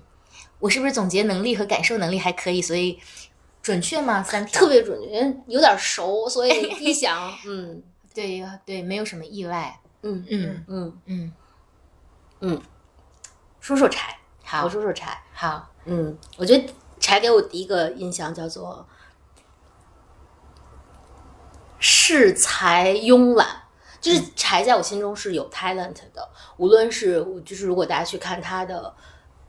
[0.59, 2.61] 我是不是总结能力和感受能力还可以？
[2.61, 2.99] 所以
[3.61, 4.21] 准确吗？
[4.21, 7.81] 三特别准确，有点熟，所以一 想，嗯，
[8.13, 9.79] 对对，没有什么意外。
[10.01, 11.33] 嗯嗯嗯嗯
[12.41, 12.61] 嗯，
[13.59, 18.85] 说说柴，好，我说说柴，好，嗯，我觉得柴给我第一个印象叫做
[21.81, 23.63] 恃才慵懒，
[24.01, 28.93] 就是柴在我心中是有 talent 的，无论是就是如果大家去看他的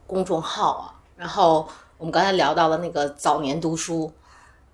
[0.07, 1.00] 公众号啊。
[1.21, 1.69] 然后
[1.99, 4.11] 我们刚才聊到了那个早年读书，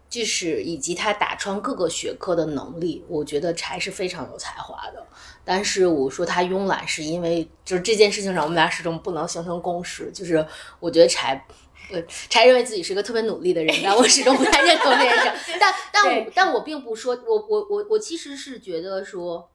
[0.08, 5.04] 就是以及他打穿各个学科的能力，我觉得柴是非常有才华的。
[5.44, 10.08] 但是我说他慵懒，是因为就是这件事情上我们俩始终不能形成共识。
[10.12, 10.46] 就是
[10.78, 11.44] 我觉得柴，
[11.90, 15.52] 对柴认为自己是一个特别努力的人，但我始终不太认同这件事。
[15.58, 19.50] 但但我但我并不说，我我我我其实是觉得说，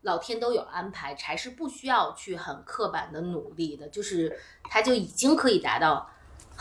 [0.00, 4.34] 老天都有安排，柴是不需要去很刻板的努力的，就是
[4.70, 6.08] 他就已经可以达到。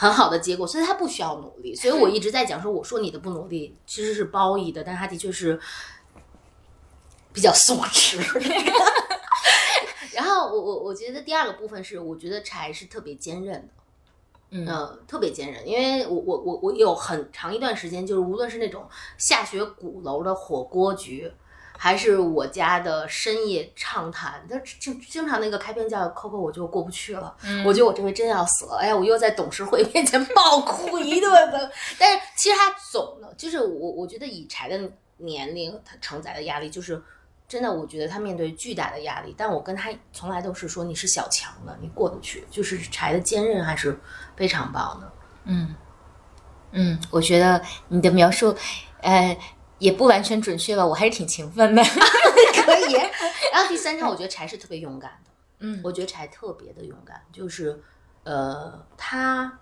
[0.02, 1.76] 很好的结果，所以他不需要努力。
[1.76, 5.60] 所以我一直在讲说，我说你的不努力其实是褒义的，但他的确是
[7.32, 8.18] 比较松弛。
[10.14, 13.70] 然后我我我觉得第二个部分是，我觉得柴是特别坚韧的，
[14.50, 18.84] 嗯呃，特别坚韧，因为我我我我有很长一段时间，就是无论是那种
[19.20, 21.32] 下雪鼓楼的火锅局，
[21.84, 31.72] 还是我家的深夜畅谈，他经经常那个开篇叫 Coco，我就过不去了，我觉得我这回真要死了，哎呀，我又在董事会 面前爆哭一顿的。
[31.98, 34.80] 但是其实他总的，就是我我觉得以柴的
[35.18, 37.02] 年龄，他承载的压力就是。
[37.48, 42.48] 真的，我觉得他面对巨大的压力，但我跟他从来都是说你是小强的，你过得去。
[42.50, 44.00] 就是柴的坚韧还是
[44.38, 45.12] 非常棒的。
[45.44, 45.76] 嗯
[46.72, 48.56] 嗯，我觉得你的描述，
[49.02, 49.38] 呃，
[49.82, 51.84] 也不完全准确吧，我还是挺勤奋的。
[52.64, 52.94] 可以。
[53.52, 55.32] 然后第三条，我觉得柴是特别勇敢的。
[55.60, 57.82] 嗯我觉得柴特别的勇敢，就是
[58.24, 59.60] 呃，他，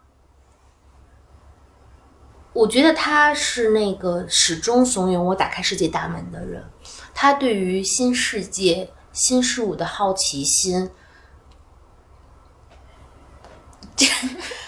[2.51, 6.69] 我觉得他是那个始终怂恿我打开世界大门的人。
[7.13, 10.91] 他对于新世界、新事物的好奇心，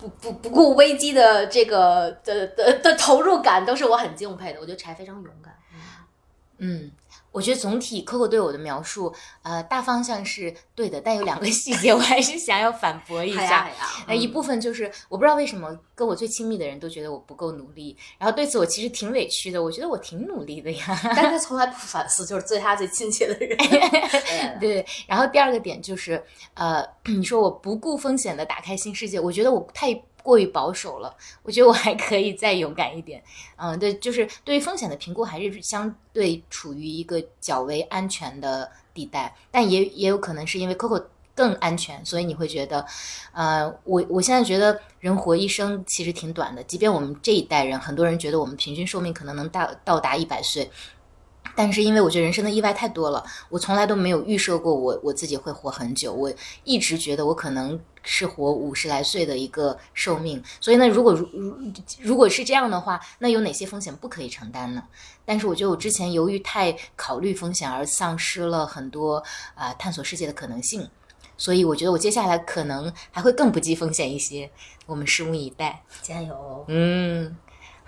[0.00, 4.60] 不不不顾危机的这个的的的投入感，都是我很敬佩的。
[4.60, 5.54] 我觉得柴非常勇敢。
[6.56, 6.90] 嗯，
[7.32, 13.42] 我觉得总体 Coco 对我的描述，呃，大方向是对的，但有两个 细节我还是想要反驳一下。
[13.68, 13.70] 呀
[14.06, 21.00] 呃，一部分就是我不知道为什么跟我最亲密的人都觉得我不够努力，然后对此我其实挺委屈的，我觉得我挺努力的呀。
[21.16, 23.56] 但是他从来不反思，就是对他最亲切的人。
[24.58, 26.22] 对，然后第二个点就是，
[26.54, 29.92] 呃， 你说我不顾风险的打开新世界，我觉得我太
[30.22, 33.22] 过于保守了，我觉得我还可以再勇敢一点。
[33.56, 41.02] 嗯，对，就是对于风险的评估还是相对处于一个较为安全的地带，但也也有可能是因为 Coco
[41.34, 42.84] 更安全，所以你会觉得，
[43.32, 50.70] 呃，我我现在觉得人活一生其实挺短的，即便我们这一代人，很多人觉得我们平均寿命可能能到到达一百岁。
[51.54, 56.32] 但是因为我觉得人生的意外太多了，我从来都没有预设过我我自己会活很久，我
[56.64, 60.42] 一直觉得我可能是活五十来岁的一个寿命。
[60.60, 64.82] 所以呢，如果如如如果是这样的话，那有哪些风险不可以承担呢？
[65.24, 69.16] 但是我觉得我之前由于太考虑风险而丧失了很多
[69.54, 70.88] 啊、呃探索世界的可能性，
[71.36, 74.50] 所以我觉得我接下来可能还会更不计风险一些。
[74.86, 75.82] 我们拭目以待。
[76.02, 76.64] 加油！
[76.66, 77.36] 嗯，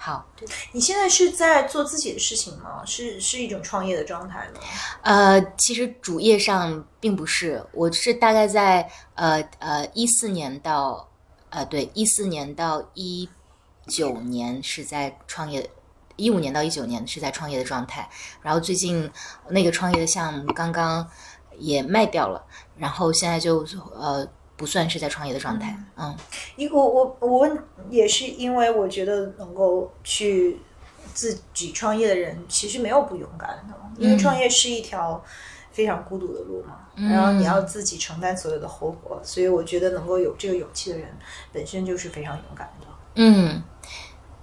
[0.04, 0.26] 好。
[0.72, 2.84] 你现在是在做自己的事情吗？
[2.84, 4.60] 是是一种创业的状态吗？
[5.02, 11.08] 呃，其实主业上并不是，我是大概在呃呃一四年到
[11.50, 13.28] 呃对一四年到一
[13.86, 15.70] 九年是在创业，
[16.16, 19.08] 一五年到一九年是在创业的状态，然后最近
[19.50, 21.08] 那个创业的项目刚刚
[21.58, 22.44] 也卖掉了，
[22.76, 24.26] 然后现在就呃
[24.62, 26.16] 不算是在创业的状态，嗯。
[26.54, 27.58] 因我我我问
[27.90, 30.56] 也是因为我觉得能够去
[31.12, 35.20] 自己创业的人其实没有不勇敢的，因为创业是一条
[35.72, 41.08] 非常孤独的路嘛，然后你要自己承担所有的后果，所以我觉得能够有这个勇气的人
[41.52, 42.86] 本身就是非常勇敢的。
[43.16, 43.60] 嗯，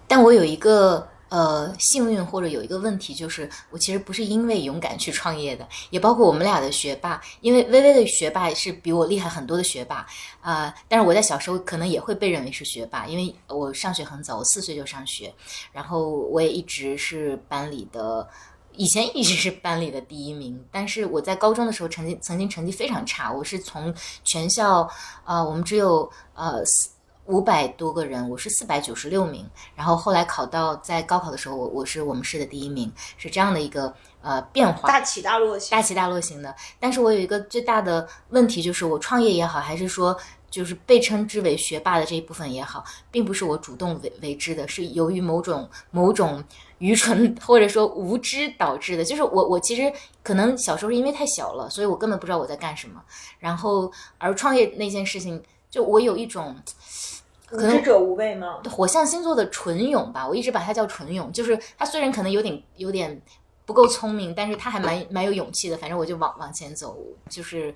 [0.05, 10.05] 但我有一个呃幸运或者有一个问题，就是我其实不是因为勇敢去创业的，也包括我们俩的学霸，因为微微的学霸是比我厉害很多的学霸
[10.41, 15.34] 啊、但是我在小时候可能也会被认为是学霸，因为我上学很早，我四岁就上学，
[15.71, 18.27] 然后我也一直是班里的。
[18.73, 24.89] 以前一直是班里的第一名，但是我在高中的时候成绩曾经成绩非常差，我是从全校
[25.25, 26.89] 呃我们只有呃四
[27.30, 34.89] 五百多个人，我是四百九十六名，然后后来考到在高考的时候，我我是我们市的第一名，是这样的一个呃变化。
[34.89, 36.55] 大起大落型大起大落型的。
[36.80, 40.17] 但是我有一个最大的问题，就是我创业也好，还是说
[40.49, 46.43] 就是被称之为学霸的这一部分也好，并不是我主动为为之的，是由于某种某种
[46.80, 49.05] 愚蠢或者说无知导致的。
[49.05, 52.99] 就是我我其实可能小时候是因为太小了，所以我根本不知道我在干什么。
[53.38, 56.55] 然后而创业那件事情，就我有一种。
[57.51, 58.61] 无知者无畏吗？
[58.69, 63.21] 火象星座的纯勇吧，我一直把它叫纯勇，就是他虽然可能有点有点
[63.65, 65.77] 不够聪明，但是他还蛮蛮有勇气的。
[65.77, 66.97] 反正我就往往前走，
[67.29, 67.73] 就是，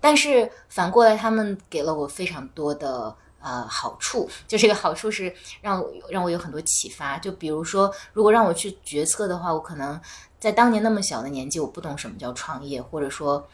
[0.00, 7.18] 但是反过来，他们给了我非常多的呃好处，就这个好处是让我让我有很多启发。
[7.18, 10.00] 就比如说，如果让我去决策的话，我可能
[10.38, 13.46] 在当年那么小的年纪，我不懂什么叫创业，或者说，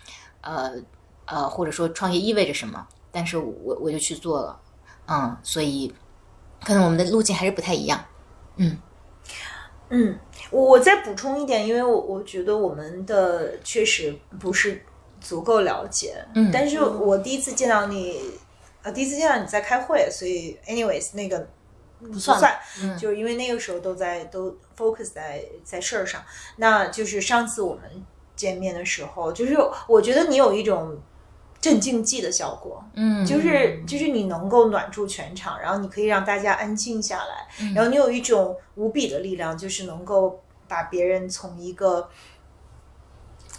[0.42, 0.72] 呃
[1.26, 4.60] 呃，或者说创业意味着什么，但是我我就去做了。
[5.06, 5.94] 嗯，所以
[6.64, 8.04] 可能我们的路径还是不太一样。
[9.90, 10.18] 嗯，
[10.50, 14.82] 我我再补充一点，因为我我觉得我们的确实不是
[15.20, 16.16] 足够了解。
[16.34, 18.20] 嗯但是我第一次见到你，
[18.82, 21.46] 呃第一次见到你在开会，所以 anyways 那个
[22.00, 26.22] 不算算，嗯就是因为那个时候都在都 focus 在在事儿上。
[26.56, 27.82] 那就是上次我们
[28.34, 30.98] 见面的时候，就是我觉得你有一种
[31.64, 42.06] 镇静剂的效果，嗯，就是就是你能够暖住全场，然后你可以让大家安静下来，嗯然后你有一种无比的力量，就是能够把别人从一个，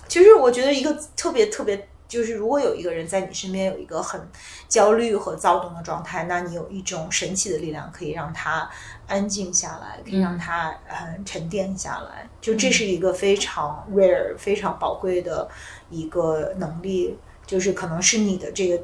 [0.08, 1.90] 其实我觉得一个特别特别。
[2.08, 4.22] 就是如果有一个人在你身边有一个很
[4.70, 8.70] 焦虑和躁动的状态，那你有一种神奇的力量可以让他
[9.08, 12.30] 安静下来，可以让他呃沉淀下来。
[12.40, 15.50] 就这是一个非常 rare、非常宝贵的
[15.90, 18.84] 一个能力，就是可能是你的这个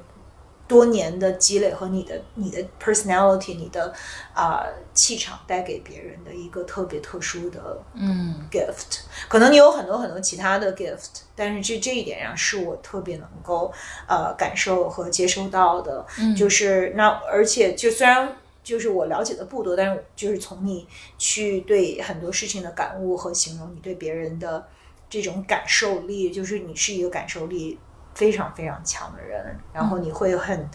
[0.68, 3.93] 多年的积累和你的你的 personality、你的
[4.34, 9.01] 啊、气场带给别人的一个特别特殊的嗯 gift。
[9.28, 13.72] 可能你有很多很多其他的 gift，但是这这一点上是我特别能够
[14.07, 16.05] 呃感受和接收到的。
[16.38, 18.38] 就是那而且就虽然。
[18.64, 20.88] 就是我了解的不多，但是就是从你
[21.18, 24.64] 去对很多事情的感悟和形容，你对别人的
[25.09, 27.80] 这种感受力，就是你是一个感受力
[28.14, 30.70] 非常非常强的人，然后你会很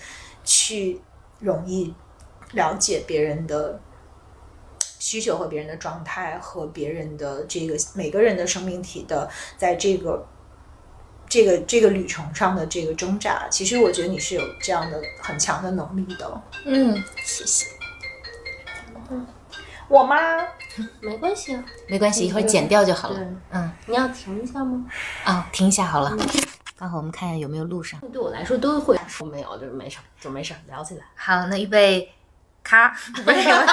[0.45, 1.01] 去
[1.41, 1.95] 容易
[2.53, 3.81] 了解别人的
[4.81, 10.27] 需求和别人的状态和别人的这个每个人的生命体的在这个
[11.29, 13.47] 这个这个旅程上的这个挣扎。
[13.51, 16.43] 其实我觉得你是有这样的很强的能力的。
[16.65, 17.67] 嗯，谢谢，
[19.89, 20.17] 我吗
[21.01, 21.65] 没关系啊。
[21.89, 23.21] 没关系，一会儿剪掉就好了。
[23.51, 24.85] 嗯，你要停一下吗？
[25.25, 26.17] 啊，停一下好了，
[26.79, 27.99] 刚好我们看一下有没有录上。
[28.13, 31.07] 对我来说都会说没有，就是没事儿，就没事儿，聊起来。
[31.15, 32.13] 好，那预备，
[32.63, 32.91] 咔，
[33.25, 33.67] 不是咔，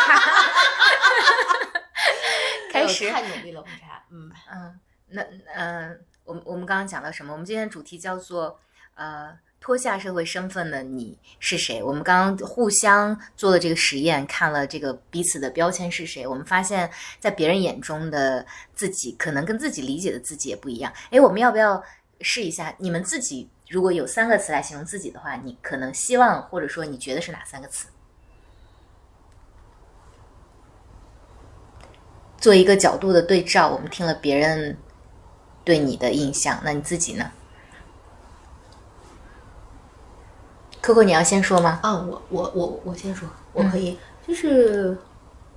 [2.71, 3.09] 开始。
[3.11, 4.01] 太努力了，红茶。
[4.09, 4.79] 嗯，嗯，
[5.09, 5.21] 那
[5.53, 7.33] 嗯，我们我们刚刚讲到什么？
[7.33, 8.57] 我们今天的主题叫做
[8.95, 11.83] 呃，脱下社会身份的你是谁？
[11.83, 16.25] 我们刚刚互相做了这个实验，看了这个彼此的标签是谁。
[16.25, 16.89] 我们发现，
[17.19, 20.93] 在别人眼中的自己，可能跟自己理解的自己也不一样。
[21.09, 21.83] 诶，我们要不要
[22.23, 22.73] 试一下？
[22.77, 27.87] 你们自己如果有三个词来形容自己的话，你可能希望或者说你觉得是哪三个词？
[32.37, 34.77] 做一个角度的对照，我们听了别人
[35.63, 37.31] 对你的印象，那你自己呢
[40.81, 41.79] ？Coco，你要先说吗？
[41.81, 43.97] 啊，我我我我先说，我可以，
[44.27, 44.97] 就是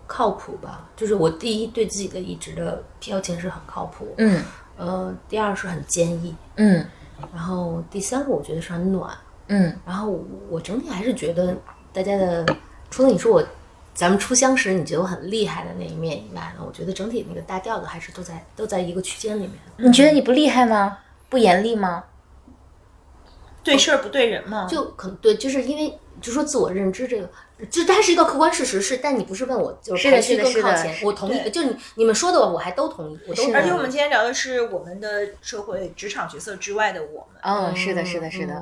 [0.07, 0.89] 靠谱吧。
[0.95, 4.45] 就是我第一对自己的一直的标签是很靠谱，嗯
[4.77, 6.85] 呃，第二是很坚毅，嗯
[7.33, 9.17] 然后第三个我觉得是很暖，
[9.49, 10.19] 嗯然后
[10.49, 11.57] 我整体还是觉得
[11.93, 12.45] 大家的，
[12.91, 13.43] 除了你说我
[13.95, 19.53] 咱们初相识你觉得我很厉害的那一面以外呢，我觉得整体那个大调子还是都在都在一个区间里面。
[19.79, 20.99] 你觉得你不厉害吗？
[21.29, 22.05] 不严厉吗？
[23.65, 27.29] 对事儿不对人嘛，就可能对，就是因为就说自我认知这个，
[27.71, 33.19] 就它是一个客观事实，是，但你不是问我就是排序更靠前，我同意，就你你们说的我还都同意，
[33.55, 37.41] 而且我们今天聊的是我们的社会职场角色之外的我们。
[37.43, 38.55] 哦，是的，是的，是的，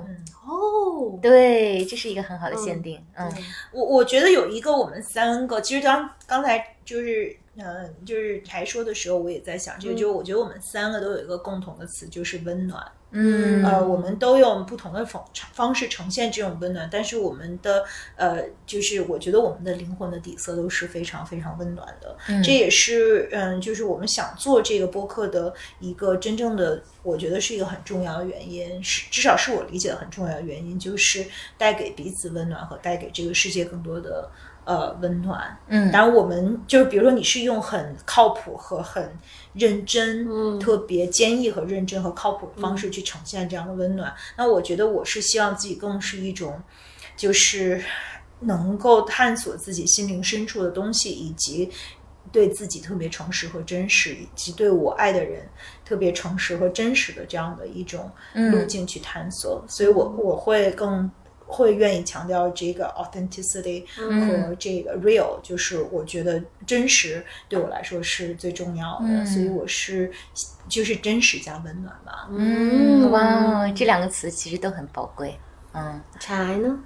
[0.46, 3.02] 哦，对，这是一个很好的限定。
[3.16, 3.30] 嗯
[3.72, 9.96] 我我觉得有一个我们三个，其实刚刚才就是嗯，就是才说的时候，我也在想这个，嗯。
[9.96, 12.84] 就我觉得我们三个都有一个共同的词，就是温暖。
[13.17, 17.85] 嗯呃，我们都用不同的方方式呈现这种温暖，但是我们的
[18.17, 22.17] 呃，就是我觉得我们的灵魂的底色都是非常非常温暖的。
[22.29, 31.25] 嗯这也是嗯，就是我们想做这个播客的一个真正的，我觉得是一个很重要的原因，是至少是我理解的很重要的原因，就是
[31.57, 34.29] 带给彼此温暖和带给这个世界更多的。
[34.65, 35.57] 呃，温暖。
[35.69, 39.11] 嗯当然，我们就是比如说，你是用很靠谱和很
[39.53, 44.12] 认真、嗯特别坚毅和认真和靠谱的方式去呈现这样的温暖。
[44.37, 46.61] 那我觉得我是希望自己更是一种，
[47.17, 47.83] 就是
[48.41, 51.71] 能够探索自己心灵深处的东西，以及
[52.33, 55.47] 对自己特别诚实和真实，以及对我爱的人
[55.85, 59.62] 特别诚实和真实的这样的一种路径去探索。
[59.69, 61.11] 所以我我会更。
[61.47, 70.10] 会愿意强调这个 authenticity 和这个 real，、就是我觉得真实对我来说是最重要的，嗯所以我是
[70.69, 72.28] 就是真实加温暖吧。
[72.31, 75.39] 嗯，哇，这两个词其实都很宝贵。
[75.73, 76.78] 嗯柴呢？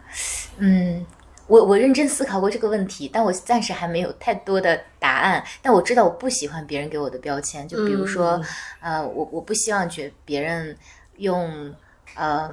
[0.56, 1.04] 嗯，
[1.46, 5.44] 我我认真思考过这个问题，但我暂时还没有太多的答案。
[5.62, 8.42] 但我知道我不喜欢别人给我的标签，就比如说，
[8.80, 10.74] 呃，我我不希望觉别人
[11.16, 11.74] 用，
[12.14, 12.50] 呃，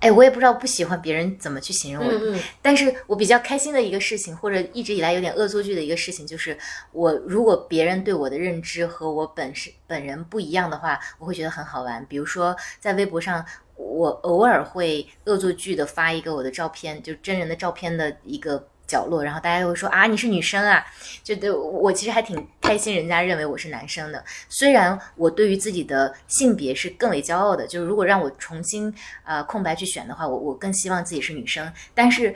[0.00, 6.56] 哎，我也不知道不喜欢别人怎么去形容我，嗯嗯但是我比较开心的一个事情，或者一直以来有点恶作剧的一个事情，就是
[6.92, 12.04] 我如果别人对我的认知和我本身本人不一样的话，我会觉得很好玩。
[12.08, 13.44] 比如说在微博上，
[13.76, 20.84] 我偶尔会恶作剧的发一个我的照片，就真人的照片的一个角落，然后大家会说啊你是女生啊，
[21.22, 24.24] 就对我其实还挺开心，人家认为我是男生的。
[24.48, 28.92] 虽然我对于自己的性别是更为骄傲的，就是如果让我重新
[29.24, 31.72] 呃空白去选的话，我我更希望自己是女生。
[31.94, 32.34] 但是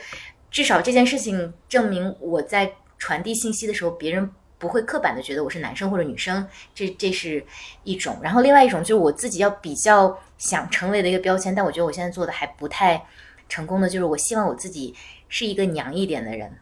[0.51, 7.45] 至少这件事情证明我在传递信息的时候，别人不会刻板的觉得我是男生或者女生，这这是
[7.83, 8.17] 一种。
[8.23, 13.05] 然后另外一种就是我自己要比较想成为的一个标签，但我觉得我现在做的还不太
[13.49, 14.95] 成功的，就是我希望我自己
[15.29, 16.53] 是一个娘一点的人。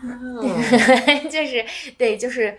[1.28, 1.64] 就是
[1.96, 2.56] 对，就是，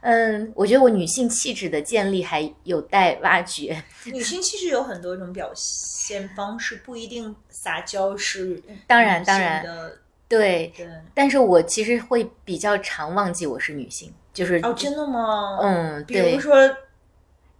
[0.00, 3.82] 嗯，我觉得我女性气质的建立还有待挖掘。
[4.04, 10.88] 女性气质有很多种表现方式，不一定撒娇是当然当然的对，对。
[11.12, 16.56] 但是我其实会比较常忘记我是女性，就是哦，真的吗？，嗯，比如，说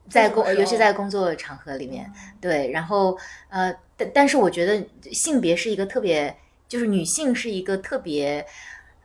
[0.09, 3.19] 在工，尤其在工作场合里面，对，然后
[3.51, 4.83] 呃，但但是我觉得
[5.13, 6.35] 性别是一个特别，
[6.71, 8.47] 就是女性是一个特别。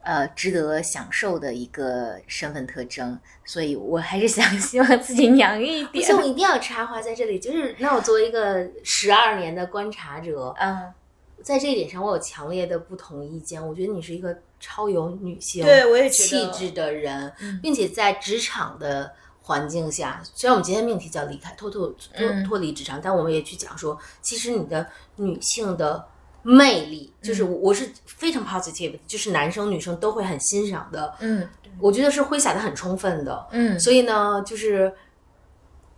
[0.08, 6.16] 呃，值得享受的一个身份特征，所以我还是想 希望自己娘一点不行，。
[6.16, 10.94] 我一定要插话在这里，就是那我作为一个十二年的观察者，嗯，
[11.42, 13.68] 在这一点上我有强烈的不同意见。
[13.68, 19.12] 我觉得你是一个超有女性对我也觉气质的人，嗯并且在职场的
[19.42, 26.06] 环境下，虽然我们今天命题叫离开脱脱脱嗯脱离职场，但我们也去讲说，其实你的女性的
[26.45, 31.15] 魅力，就是嗯我我是非常 positive，就是男生女生都会很欣赏的。
[31.19, 31.49] 嗯
[31.80, 33.47] 我觉得是挥洒的很充分的。
[33.51, 34.93] 嗯，所以呢，就是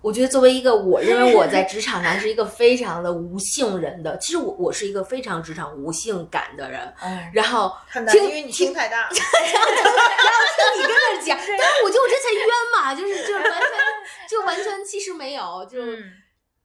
[0.02, 4.18] 我觉得作为一个，我认为我在职场上是一个非常的无性人的。
[4.18, 6.92] 其实我我是一个非常职场无性感的人。
[7.04, 9.10] 嗯然后很难，听因为你心太大。
[9.12, 9.20] 听
[10.78, 13.70] 你跟那儿讲，但是我觉得我这才冤嘛，就是就是完全
[14.30, 16.04] 就完全其实没有，就是、嗯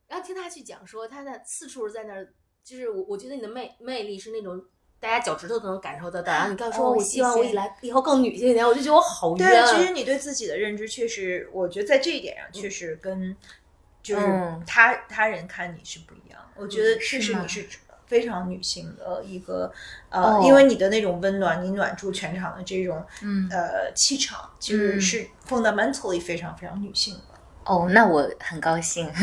[0.09, 2.29] 然后听他去讲说他的四处在那儿，
[2.65, 4.63] 就是我我觉得你的魅魅力是那种。
[5.01, 13.37] 大家脚趾头都能感受得到，然后你刚才说，哦我希望我以来以后更女性一点，我就觉得我好对，其实你对自己的认知确实，我觉得在这一点上确实跟
[14.01, 16.41] 就是嗯他、他人看你是不一样。
[16.55, 17.67] 我觉得确实你是
[18.07, 19.73] 非常女性的一个
[20.09, 27.32] 呃，哦因为你的那种温暖，你暖住全场的这种嗯呃气场，其实嗯是 fundamentally 非常非常女性的。
[27.65, 29.11] 哦，那我很高兴。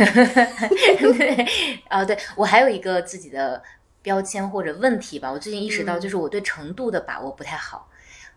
[1.00, 1.46] 对，
[1.90, 3.62] 啊，对我还有一个自己的
[4.02, 7.90] 标签或者问题吧，我最近意识到，嗯就是我对程度的把握不太好。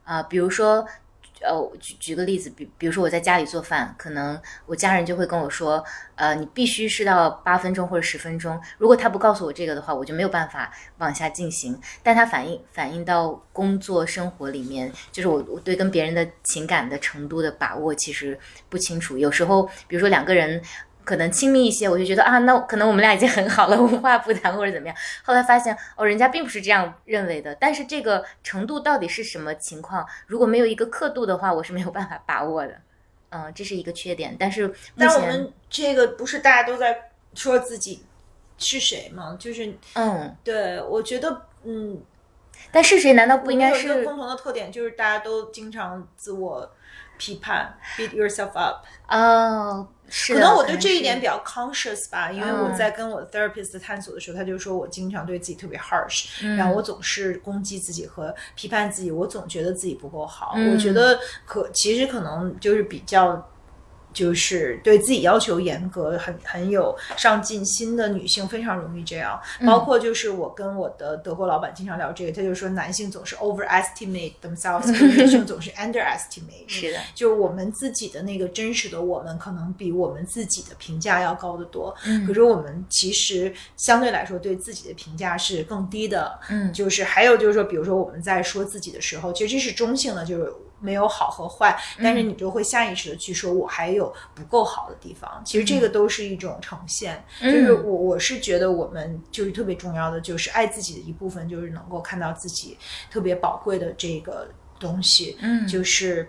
[0.05, 0.85] 啊、比如说，
[1.43, 8.61] 呃，举举个例子，比比如说我在家里做饭，可能我家人就会跟我说，呃，你必须是到八分钟或者十分钟。
[8.79, 11.79] 如果他不告诉我这个的话，我就没有办法往下进行。
[12.03, 18.39] 但他反映反映到工作生活里面，就是我我对跟别人的情感的程度的把握其实
[18.69, 19.19] 不清楚。
[19.19, 20.63] 有时候，比如说两个人。
[21.05, 24.97] 可能亲密一些，我就觉得啊，那可能我们俩已经很好了，无话不谈或者怎么样。
[25.25, 27.55] 后来发现哦，人家并不是这样认为的。
[27.57, 30.07] 但是这个程度到底是什么情况？
[30.27, 32.81] 如果没有一个刻度的话，我是没有办法把握的。
[33.31, 34.37] 嗯，这是一个缺点。
[34.39, 38.05] 但是目前，但我们这个不是大家都在说自己
[38.59, 39.37] 是谁吗？
[39.41, 41.99] 就是嗯，对我觉得嗯，
[42.71, 46.71] 但是谁难道不应该是共同的特点，就是大家都经常自我
[47.23, 48.85] 批判，beat yourself up。
[49.09, 49.87] 哦？
[50.09, 60.55] 是，可能我对这一点比较 conscious 吧，因为我嗯在跟我的 therapist 探索的时候，他就说我经常对自己特别 harsh，、嗯然后我总是攻击自己和批判自己，我总觉得自己不够好。
[60.57, 63.49] 嗯我觉得可其实可能就是比较。
[64.13, 76.67] 就是对自己要求严格、很很有上进心的女性非常容易这样，嗯包括就是我跟我的德国老板经常聊这个，他就说男性总是 overestimate themselves，女性总是 underestimate。
[76.69, 81.95] 是的，就是我们自己的那个真实的我们，可能比我们自己的评价要高得多。
[82.07, 86.39] 嗯可是我们其实相对来说对自己的评价是更低的。
[86.49, 90.53] 嗯就是还有就是说，比如说我们在说自己的时候，其实这是中性的，就是
[90.83, 95.41] 没有好和坏，但嗯是你就会下意识的去说我还有不够好的地方。
[95.45, 97.25] 其实这个都是一种呈现。
[97.41, 102.77] 就是嗯我我是觉得我们就是特别重要的，就是爱自己的一部分，就是能够看到自己
[103.11, 104.49] 特别宝贵的这个
[104.79, 105.37] 东西。
[105.41, 106.29] 嗯就是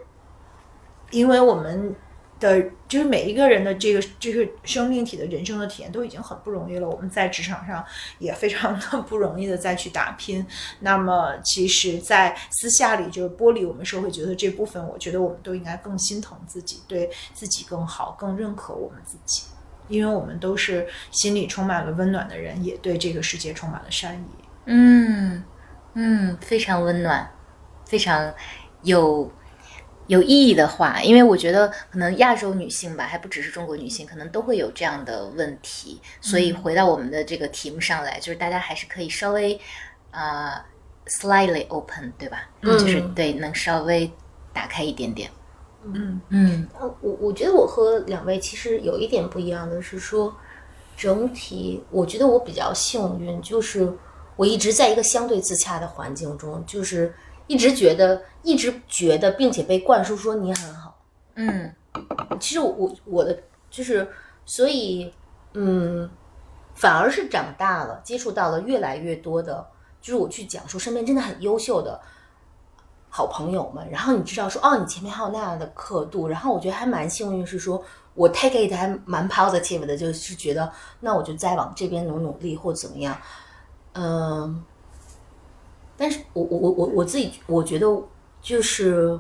[1.12, 1.96] 因为我们
[2.44, 7.84] 的就是每一个人的这个这个生命体的人生的体验都已经很不容易了，我们在职场上
[8.20, 10.46] 也非常的不容易的再去打拼。
[10.82, 19.44] 那么其实，在私下里就是剥离我们社会觉得这部分，我觉得我们都应该更心疼自己，对自己更好，更认可我们自己。
[19.90, 24.44] 因为我们都是心里充满了温暖的人，也对这个世界充满了善意。
[24.66, 25.44] 嗯
[25.94, 27.30] 嗯，非常温暖，
[27.86, 28.34] 非常
[28.84, 29.30] 有
[30.14, 31.02] 有意义的话。
[31.02, 36.00] 因为我觉得可能亚洲女性吧，还不只是中国女性，可能都会有这样的问题。
[36.22, 39.60] 所以回到我们的这个题目上来，就是大家还是可以稍微
[40.12, 40.54] 呃
[41.08, 42.50] slightly open，对吧？
[42.62, 44.10] 嗯就是对，能稍微
[44.54, 45.30] 打开一点点。
[45.86, 50.34] 嗯嗯呃，我我觉得我和两位其实有一点不一样的是说，
[50.96, 53.92] 整体我觉得我比较幸运，就是
[54.38, 57.14] 我一直在一个相对自洽的环境中，就是
[57.48, 61.00] 一直觉得一直觉得，并且被灌输说你很好。
[61.36, 61.74] 嗯
[62.40, 63.36] 其实我我我的
[63.70, 64.08] 就是，
[64.46, 65.12] 所以
[65.54, 66.10] 嗯，
[66.76, 69.66] 反而是长大了，接触到了越来越多的，
[70.02, 72.00] 就是我去讲述身边真的很优秀的
[73.10, 77.84] 好朋友们，然后你知道说哦，你前面还有那样的刻度，然后我觉得还蛮幸运，是说
[78.16, 83.16] 我 take it 还蛮 positive 的，就是觉得那我就再往这边努努力或怎么样，
[83.94, 84.64] 嗯，
[85.96, 87.88] 但是我我我我我自己我觉得
[88.44, 89.20] 就是。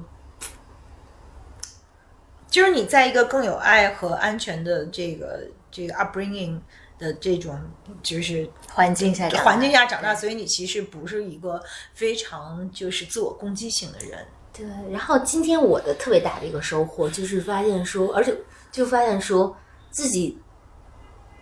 [2.48, 6.60] 就是你在一个更有爱和安全的这个这个 upbringing
[7.00, 7.60] 的这种
[8.04, 11.60] 就是环境下环境下长大，所以你其实不是一个
[11.96, 14.24] 非常就是自我攻击性的人。
[14.54, 18.38] 对，然后今天我的特别大的一个收获就是发现说，而且
[18.72, 19.58] 就发现说
[19.90, 20.38] 自己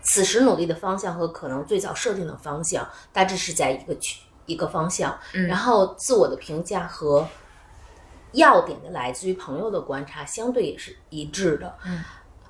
[0.01, 7.27] 此时努力的方向和可能最早设定的方向大致是在一个区一个方向，然后自我的评价和
[8.33, 11.77] 要点的来自于朋友的观察相对也是一致的。
[11.85, 12.03] 嗯，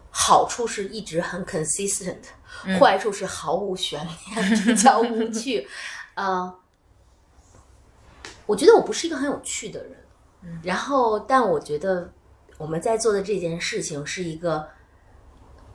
[0.10, 2.18] 好处是一直很 consistent，、
[2.80, 5.68] 坏处是毫无悬念， 比较无趣。
[6.16, 6.54] 呃，
[8.46, 9.98] 我觉得我不是一个很有趣的人。
[10.64, 12.12] 然后，但我觉得
[12.58, 14.68] 我们在做的这件事情是一个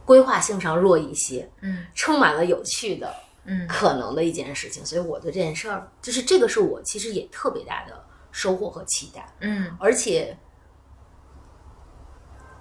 [0.04, 3.14] 规划性上弱一些，嗯，充满了有趣的，
[3.44, 4.84] 嗯可能的一件事情。
[4.84, 8.04] 所以我对这件事儿，就是这个是我其实也特别大的
[8.36, 9.26] 收获和期待。
[9.40, 10.36] 嗯而且，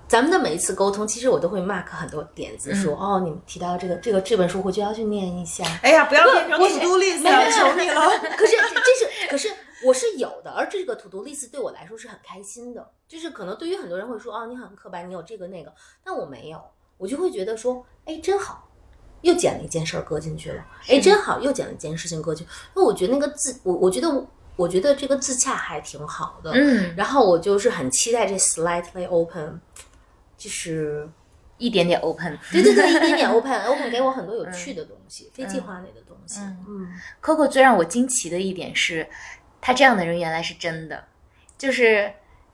[0.08, 5.66] 咱们的每一次沟通，其实我都会 mark 很多点子，说、哦，你们提到这个这个这本书，我就要去念一下。
[5.84, 8.08] 哎呀，不要变成我 to do list 了，求你了。
[8.38, 9.50] 可是这这是，可是
[9.86, 12.92] 我是有的，而这个 to do list 对我来说是很开心的。
[13.08, 15.74] 就是可能对于很多人会说，哦，你很刻板，你有这个那个，
[16.06, 16.64] 但我没有，
[16.98, 18.70] 我就会觉得说，哎，真好，
[19.22, 22.54] 又捡了一件事儿搁进去了，哎，真好，又捡了一件事情搁进去。
[22.76, 24.08] 那我觉得那个自，我我觉得
[24.56, 26.52] 我我觉得这个自洽还挺好的。
[26.54, 29.60] 嗯，然后我就是很期待这 slightly open，
[30.38, 31.08] 就是
[31.58, 32.38] 一点点 open。
[32.52, 36.40] 对对对，一点点 open，open 给我很多有趣的东西，非计划类的东西。
[36.68, 36.88] 嗯
[37.22, 39.08] Coco 最让我惊奇的一点是，
[39.62, 41.04] 他这样的人原来是真的，
[41.58, 42.12] 就是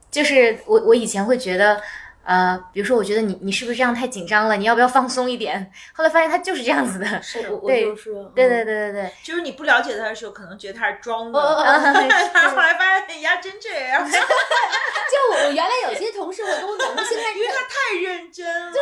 [0.09, 1.81] 就是我我以前会觉得，
[2.23, 4.55] 呃，比如说我觉得你你是不是这样太紧张了？
[4.57, 5.71] 你要不要放松一点？
[5.93, 11.55] 后来发现他就是这样子的，是我我对就是对对对对对，就是你不了解他的时候，可能觉得他是装的，后
[12.57, 18.71] 来发现人家真这样， 就我原来有些同事，会跟我讲过，现在 因为他太认真了。
[18.71, 18.81] 对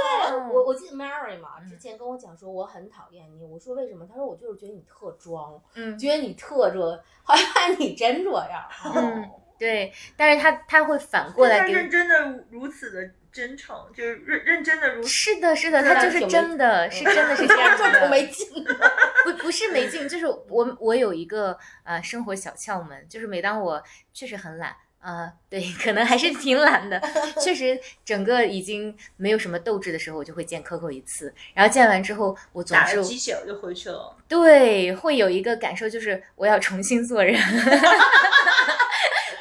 [0.53, 4.05] 我我记得 Mary 嘛，之前跟我讲说我很讨厌你，我说为什么？
[4.05, 6.79] 他说我就是觉得你特装，嗯觉得你特这，
[7.23, 8.63] 后来发现你真这样。
[8.95, 9.29] 嗯
[9.59, 15.03] 对，但是他他会反过来认真的如此的真诚，就是认认真的如。
[15.03, 18.75] 是的，是的，他就是真的，是真的是这样 子的，这没 劲的。
[19.23, 23.83] 不不是没劲，就是我我有一个呃生活小窍门，就是每当我
[24.13, 24.75] 确实很懒。
[25.01, 27.01] 呃，对，可能还是挺懒的。
[27.39, 31.33] 确实，整个已经没有什么斗志的时候，我就会见 Coco 一次。
[31.53, 34.13] 然后见完之后，我总是打了鸡血就回去了。
[34.27, 37.41] 对会有一个感受，就是我要重新做人。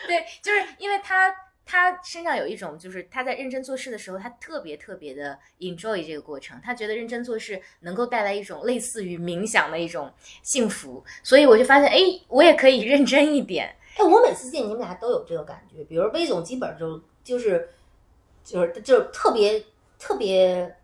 [0.07, 1.35] 对，就是因为他
[1.71, 10.11] 他身上有一种，就是他在认真做事的时候，他特别特别的 enjoy 这个过程，他觉得认真做事能够带来一种类似于冥想的一种
[10.43, 13.69] 幸福，所以我就发现，哎，我也可以认真一点。
[13.99, 17.69] 哎，我每次见你们俩都有这个感觉，比如魏总基本就就是
[18.43, 19.63] 就是就是特别
[19.99, 20.75] 特别，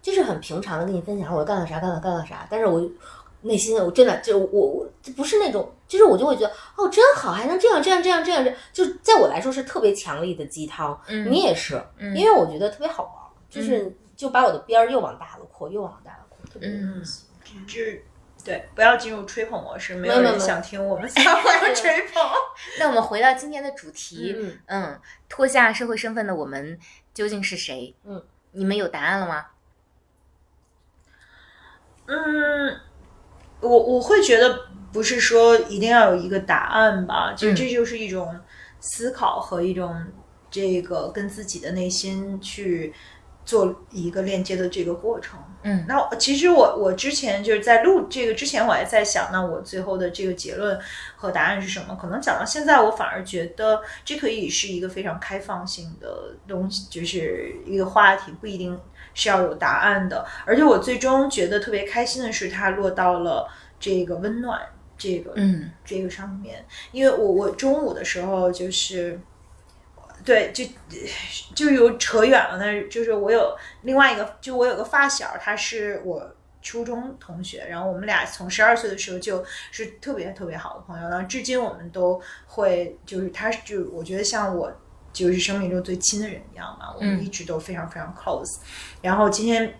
[0.00, 2.88] 就是很平常的跟你分享我干了啥干了干了啥，但是我
[3.40, 11.00] 内心我真的就我我不是那种，就是我就会觉得哦真好，还能这样这样这样这样这，就在我来说是特别强力的鸡汤。
[11.08, 13.12] 嗯你也是，嗯因为我觉得特别好玩，
[13.50, 17.24] 就是就把我的边儿又往大了扩，又往大了扩，特别有意思。
[17.66, 18.04] 就是
[18.44, 22.22] 对，不要进入吹捧模式，没有人想听我们仨互相吹捧。
[22.78, 26.78] 那我们回到今天的主题，嗯嗯，脱下社会身份的我们
[27.14, 27.94] 究竟是谁？
[28.04, 29.46] 嗯，你们有答案了吗？
[32.06, 32.80] 嗯，
[33.60, 34.60] 我我会觉得
[34.92, 38.38] 不是说一定要有一个答案吧，就嗯这就是一种
[38.80, 39.94] 思考和一种
[40.50, 42.92] 这个跟自己的内心去
[43.44, 45.38] 做一个链接的这个过程。
[45.62, 50.78] 嗯那其实我我之前就是在录这个之前，我还在想，那我最后的这个结论
[51.16, 51.98] 和答案是什么？
[52.00, 58.78] 可能讲到现在，我反而觉得这可以是一个非常开放性的东西，就是一个话题，不一定
[59.18, 60.24] 是要有答案的。
[60.46, 63.48] 而且我最终觉得特别开心的是，它落到了
[63.80, 64.60] 这个温暖
[64.96, 69.20] 这个嗯这个上面，因为我我中午的时候就是，
[70.24, 70.64] 对，就
[71.52, 72.58] 就有扯远了。
[72.58, 76.24] 那就是我有另外一个，就我有个发小，他是我
[76.62, 84.72] 初中同学，然后我们俩从十二岁的时候就是特别特别好的朋友，然后至今我们都会就是他就我觉得像我。
[85.12, 88.58] 就是生命中最亲的人一样嘛，我们嗯一直都非常非常 close。
[89.02, 89.74] 然后今天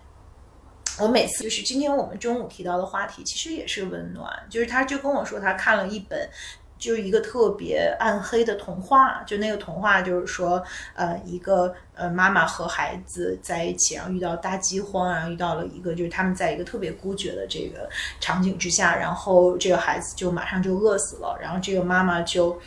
[0.98, 4.32] 我每次就是今天我们中午提到的话题，其实也是温暖。
[4.50, 6.28] 就是他就跟我说，他看了一本，
[6.76, 9.22] 就是一个特别暗黑的童话。
[9.24, 10.60] 就那个童话就是说，
[10.94, 17.88] 呃，一个呃妈妈和孩子在一起，然后遇到大饥荒，然后遇到了一个就是他们在一个特别孤绝的这个
[18.18, 22.58] 场景之下，然后这个孩子就马上就饿死了，然后这个妈妈就。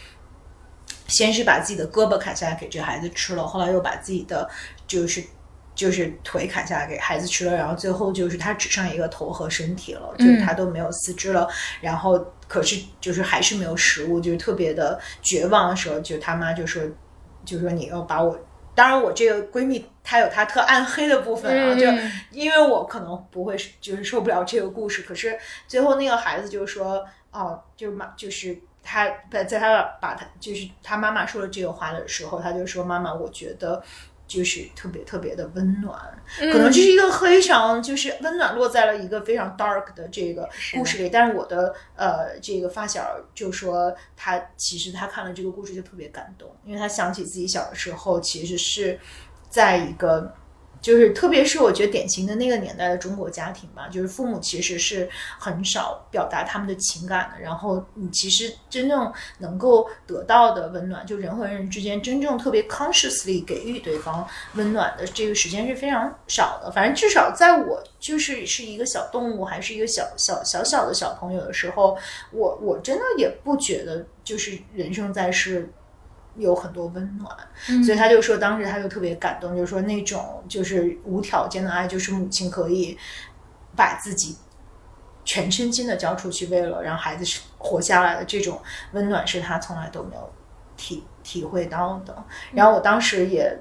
[1.11, 4.49] 先是把自己的胳膊砍下来给这孩子吃了，后来又把自己的
[4.88, 5.23] 就是
[5.75, 11.47] 就是腿砍下来给孩子吃了，然后最后就是他只剩一个头和身体了，就是他都没有四肢了，
[11.81, 16.81] 然后可是就是还是没有食物，就是特别的绝望的时候，就他妈就说
[17.45, 18.39] 就说你要把我。
[18.73, 21.85] 当然，我这个闺蜜她有她特暗黑的部分啊，就
[22.31, 33.83] 因为我可能不会就是受不了这个故事，可是最后那个孩子就说，哦，就是妈，就是他在在他把他就是他妈妈说了这个话的时候，他就说妈妈，我觉得。
[34.27, 35.93] 就是特别特别的温暖，
[36.37, 41.09] 可能这是一个非常就是温暖落在了一个非常 dark 的这个故事里。
[41.09, 48.97] 但是我的呃这个发小就说他其实他看了这个故事就特别感动，因为他想起自己小的时候其实是
[49.49, 50.33] 在一个。
[50.81, 55.07] 就是特别是我觉得典型的那个年代的中国家庭吧，就是父母其实是
[55.39, 66.71] 很少表达他们的情感的，然后你其实真正能够得到的温暖，就人和人之间真正特别 consciously 给予对方温暖的这个时间是非常少的。
[66.71, 71.95] 反正至少在我就是是一个小动物，还是一个小小小小的小朋友的时候，
[72.31, 75.71] 我我真的也不觉得就是人生在世。
[76.35, 82.97] 有很多温暖，所以他就说，当时他就特别感动，就是说那种就是无条件的爱，就是母亲可以
[83.75, 84.37] 把自己
[85.25, 88.61] 全身心的交出去，为了让孩子活下来的这种
[88.93, 90.33] 温暖，是他从来都没有
[90.77, 92.23] 体体会到的。
[92.53, 93.59] 然后我当时也。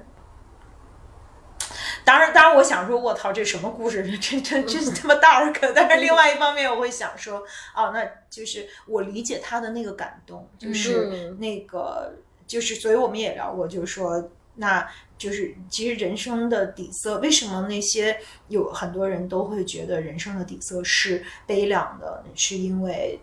[2.03, 4.01] 当然，当然，我想说，我操，这什么故事？
[4.17, 5.55] 这这这他妈 dark。
[5.75, 7.43] 但是另外一方面，我会想说，
[7.75, 12.11] 哦，那就是我理解他的那个感动，就是那个。
[12.51, 14.85] 就是，所以我们也聊过，就是说，那
[15.17, 18.17] 就是其实人生的底色，为什么那些
[18.49, 23.17] 有很多人都会觉得人生的底色是悲凉的，是因为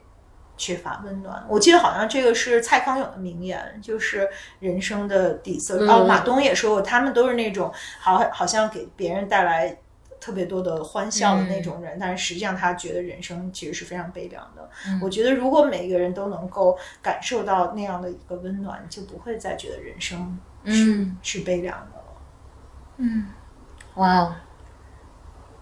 [0.57, 1.47] 缺乏温暖。
[1.51, 4.27] 我记得好像这个是蔡康永的名言，就是
[4.61, 5.87] 人生的底色。
[5.87, 9.79] 哦，马东也说过，他们都是那种好好像给别人带来。
[10.21, 14.69] 特别多的欢笑的那种人，但是实际上他觉得人生其实是非常悲凉的。
[15.01, 22.05] 我觉得如果每一个人都能够感受到那样的一个温暖，就不会再觉得人生是、是悲凉的了。
[22.97, 23.27] 嗯，
[23.95, 24.35] 哇哦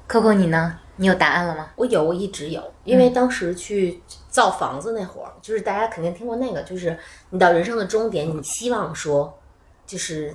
[0.09, 0.79] ，Coco 你呢？
[0.97, 1.71] 你有答案了吗？
[1.77, 6.99] 我有，我一直有，因为当时去造房子那会儿，就是大家肯定听过那个，就是
[7.31, 9.39] 你到人生的终点，你希望说，
[9.87, 10.35] 就是。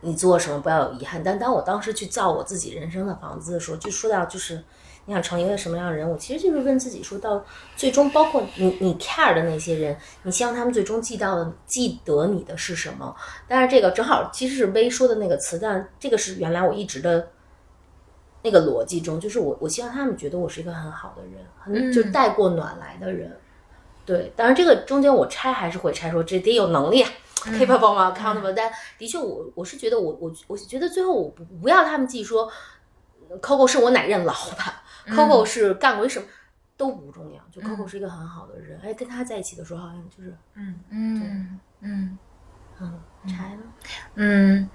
[0.00, 4.62] 你做什么不要有遗憾，但当我当时去造我自己人生的房子的时候，就说到就是
[5.06, 7.44] 你想成为一个什么样的人，我其实就是问自己说到
[7.76, 13.14] 最终，包括你你 care 的那些人，你希望他们最终记到的记得你的是什么？
[13.48, 17.28] 但是这个正好其实是微说的那个词，但这个是原来我一直的
[18.42, 23.36] 那个逻辑中，就是我我希望他们觉得我是一个很好的人，很就带过暖来的人。
[24.04, 27.04] 对，当然这个中间我拆还是会拆，说这得有能力。
[27.52, 32.50] Capable 吗？accountable，但的确，我我是觉得，我我我觉得最后我不不要他们记说
[33.40, 34.74] ，Coco 是我哪任老板
[35.14, 36.26] ，Coco 是干过什么
[36.76, 42.18] 都不重要，就 Coco 是一个很好的人，哎，跟他在一起的时候好像就是，嗯嗯嗯。
[42.78, 43.62] 嗯，拆了，
[44.16, 44.68] 嗯，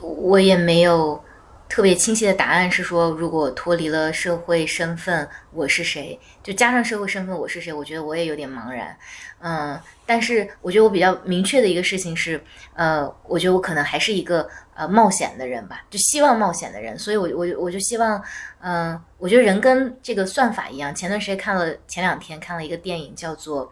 [0.00, 1.20] 我也没有
[1.68, 6.18] 特别清晰的答案，是说如果脱离了社会身份，我是谁？
[6.42, 7.70] 就加上社会身份，我是谁？
[7.72, 8.96] 我觉得我也有点茫然。
[9.40, 12.42] 嗯，但是我觉得我比较明确的一个事情是，
[12.74, 16.98] 呃，我觉得我可能还是一个呃冒险的人吧，就希望冒险的人。
[16.98, 18.20] 所以我我我就希望，
[18.60, 20.92] 嗯，我觉得人跟这个算法一样。
[20.94, 23.66] 前段时间看了，前两天看了一个电影叫做《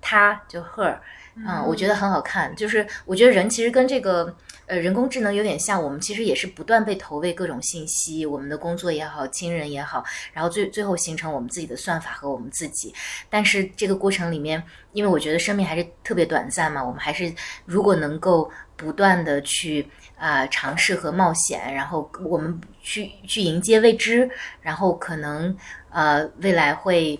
[0.00, 0.98] 他》，就 Her，
[1.36, 2.54] 嗯，我觉得很好看。
[2.56, 4.36] 就是我觉得人其实跟这个
[4.66, 12.92] 呃人工智能有点像，我们其实也是不断被投喂各种信息，我们的工作也好，亲人也好，然后最最后形成我们自己的算法和我们自己。
[13.30, 14.62] 但是这个过程里面，
[14.92, 17.32] 因为我觉得生命还是特别短暂嘛，我们还是
[17.64, 19.86] 如果能够不断的去
[20.18, 24.28] 啊、尝试和冒险，然后我们去去迎接未知，
[24.62, 25.54] 然后可能
[25.90, 27.18] 呃未来会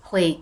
[0.00, 0.40] 会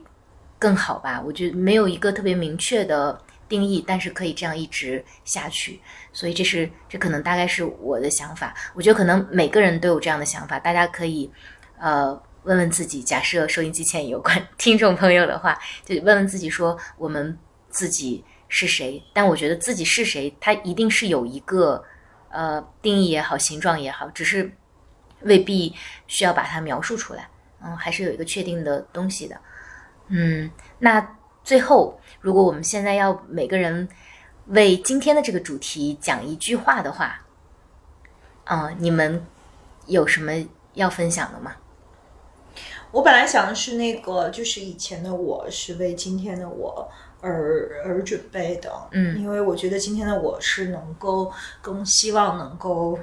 [0.59, 1.20] 更好吧。
[1.24, 3.18] 我觉得没有一个特别明确的
[3.48, 5.81] 定义，但是可以这样一直下去。
[6.14, 8.54] 所以这是这可能大概是我的想法。
[8.72, 11.30] 我觉得可能每个人都有这样的想法，大家可以
[11.78, 13.02] 呃问问自己。
[13.02, 17.36] 假设收音机前有关 听众朋友的话，就问问自己说我们
[17.68, 19.02] 自己是谁？
[19.12, 21.84] 但我觉得自己是谁，它一定是有一个
[22.30, 24.50] 呃定义也好，形状也好，只是
[25.22, 25.74] 未必
[26.06, 27.28] 需要把它描述出来。
[27.62, 29.36] 嗯，还是有一个确定的东西的。
[30.08, 33.88] 嗯，那最后，如果我们现在要每个人
[34.48, 37.20] 为今天的这个主题讲一句话的话，
[38.44, 39.24] 嗯、你们
[39.86, 40.32] 有什么
[40.74, 41.56] 要分享的吗？
[42.90, 46.88] 我本来想的是那个，就是以前的我是为今天的我
[47.20, 52.98] 而而准备的，嗯因为我觉得今天的我是能够更希望能够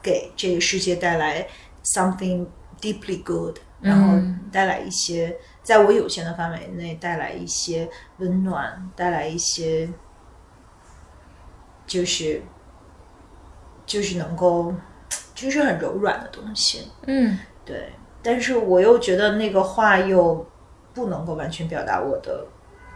[0.00, 1.46] 给这个世界带来
[1.84, 2.46] something
[2.80, 4.16] deeply good，然后
[4.50, 9.86] 带来一些在我有限的范围内带来一些温暖，带来一些
[11.90, 12.40] 就是
[13.84, 14.72] 就是能够
[15.34, 17.92] 就是很柔软的东西，嗯对，
[18.22, 20.46] 但是我又觉得那个话又
[20.94, 22.46] 不能够完全表达我的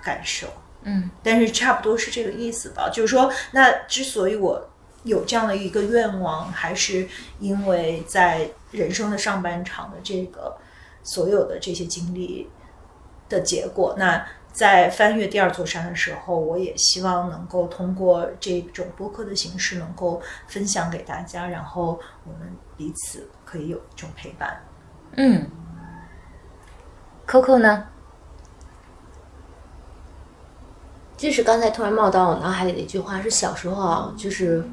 [0.00, 0.46] 感受，
[0.84, 2.88] 嗯但是差不多是这个意思吧。
[2.88, 4.70] 就是说，那之所以我
[5.02, 7.08] 有这样的一个愿望，还是
[7.40, 10.56] 因为在人生的上半场的这个
[11.02, 12.48] 所有的这些经历
[13.28, 13.96] 的结果。
[13.98, 14.24] 那
[14.55, 24.62] 在翻越第二座山的时候，我也希望能够通过这种播客的形式，能够分享给大家，然后我们彼此可以有一种陪伴。
[25.16, 25.51] 嗯
[27.26, 27.89] ，Coco 呢？
[31.16, 34.64] 就是刚才突然冒到我脑海里的一句话，是小时候啊，就是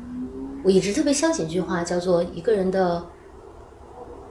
[0.63, 3.03] 我一直特别相信一句话，叫做一个人的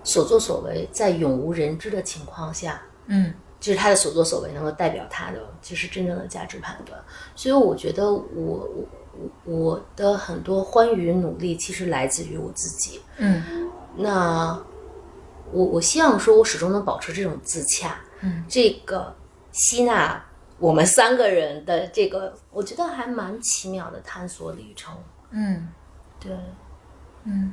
[0.05, 6.99] 所作所为，在永无人知的情况下，嗯就是他的所作所为能够代表他的就是真正的价值判断。
[7.37, 8.69] 所以我觉得我我
[9.45, 13.01] 我我的很多欢愉努力，其实来自于我自己。
[13.19, 14.59] 嗯那
[15.53, 19.15] 我我希望说，我始终能保持这种自洽，嗯，这个
[19.53, 20.25] 吸纳
[20.59, 24.97] 我们三个人的这个，我觉得还蛮奇妙的探索旅程。
[25.33, 25.69] 嗯
[26.21, 26.33] 对，
[27.25, 27.53] 嗯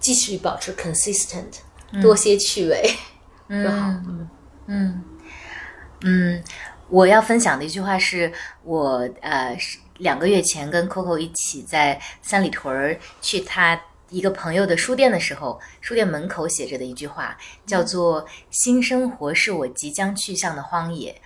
[0.00, 1.60] 继续保持 consistent，、
[2.02, 2.82] 多些趣味
[3.48, 3.86] 就好。
[3.88, 4.30] 嗯嗯
[4.66, 5.04] 嗯，
[6.88, 8.32] 我要分享的一句话是
[8.62, 17.36] 我呃是两个月前跟 Coco 一起在三里屯儿去他一个朋友的书店的时候，书店门口写着的一句话，
[17.66, 21.20] 叫做“新生活是我即将去向的荒野”。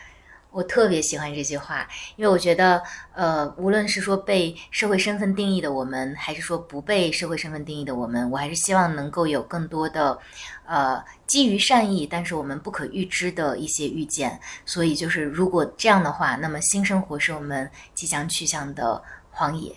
[0.52, 1.86] 我特别喜欢这句话，
[2.16, 2.82] 因为我觉得，
[3.14, 10.18] 呃，无论是说被社会身份定义的我们，还是说不被社会身份定义的我们，我还是希望能够有更多的，
[10.66, 14.40] 呃，基于善意，但是我们不可预知的一些遇见。
[14.66, 19.72] 所以，就是如果这样的话，那么新生活是我们即将去向的荒野。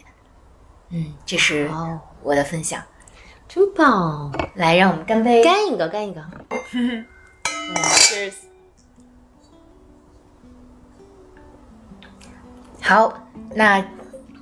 [0.90, 2.84] 嗯，这是哦，我的分享。
[3.48, 4.34] 真棒！
[4.56, 5.44] 来，让我们干杯！
[5.44, 6.24] 干一个，干一个。
[7.76, 8.53] Cheers。
[12.84, 13.84] 好，那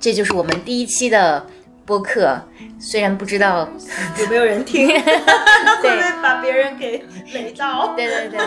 [0.00, 1.46] 这就是我们第一期的
[1.86, 2.42] 播客。
[2.78, 3.68] 虽然不知道，
[4.18, 4.88] 有没有人听？
[4.90, 7.94] 会不会把别人给雷到？
[7.94, 8.38] 对对对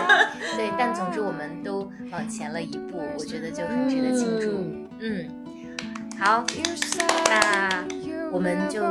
[0.56, 4.50] 对，但总之我们都往前了一步，我觉得就很值得庆祝。
[5.00, 5.26] 嗯，
[6.20, 6.44] 好，
[7.30, 7.84] 那
[8.30, 8.82] 我们就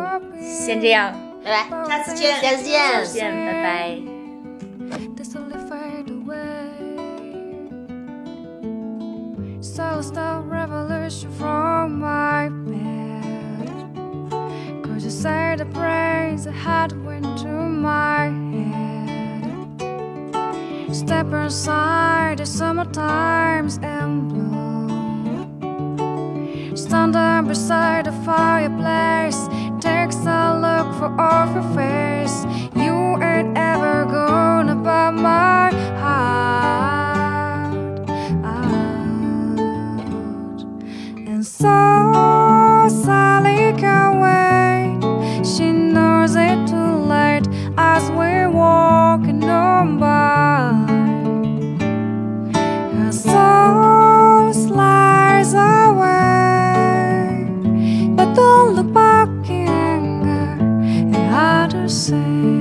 [0.41, 1.14] 先这样，
[1.44, 2.41] 拜拜，下次见。
[2.41, 3.06] 下次见。
[3.06, 3.99] 见，拜拜。
[9.76, 13.68] So stop revolution from my bed.
[14.82, 19.44] Could you say the praise I had went to my head?
[20.96, 25.58] Step inside the summer times and bloom.
[26.78, 29.50] Stand there beside the fireplace.
[29.82, 32.46] Takes a look for off your face.
[32.78, 35.70] You ain't ever gonna buy my
[36.00, 37.05] heart
[41.46, 45.46] so Sally can wait.
[45.46, 47.48] She knows it too late
[47.78, 50.74] as we're walking on by.
[52.98, 57.48] Her soul slides away,
[58.16, 61.16] but don't look back in anger.
[61.16, 62.55] It had to say.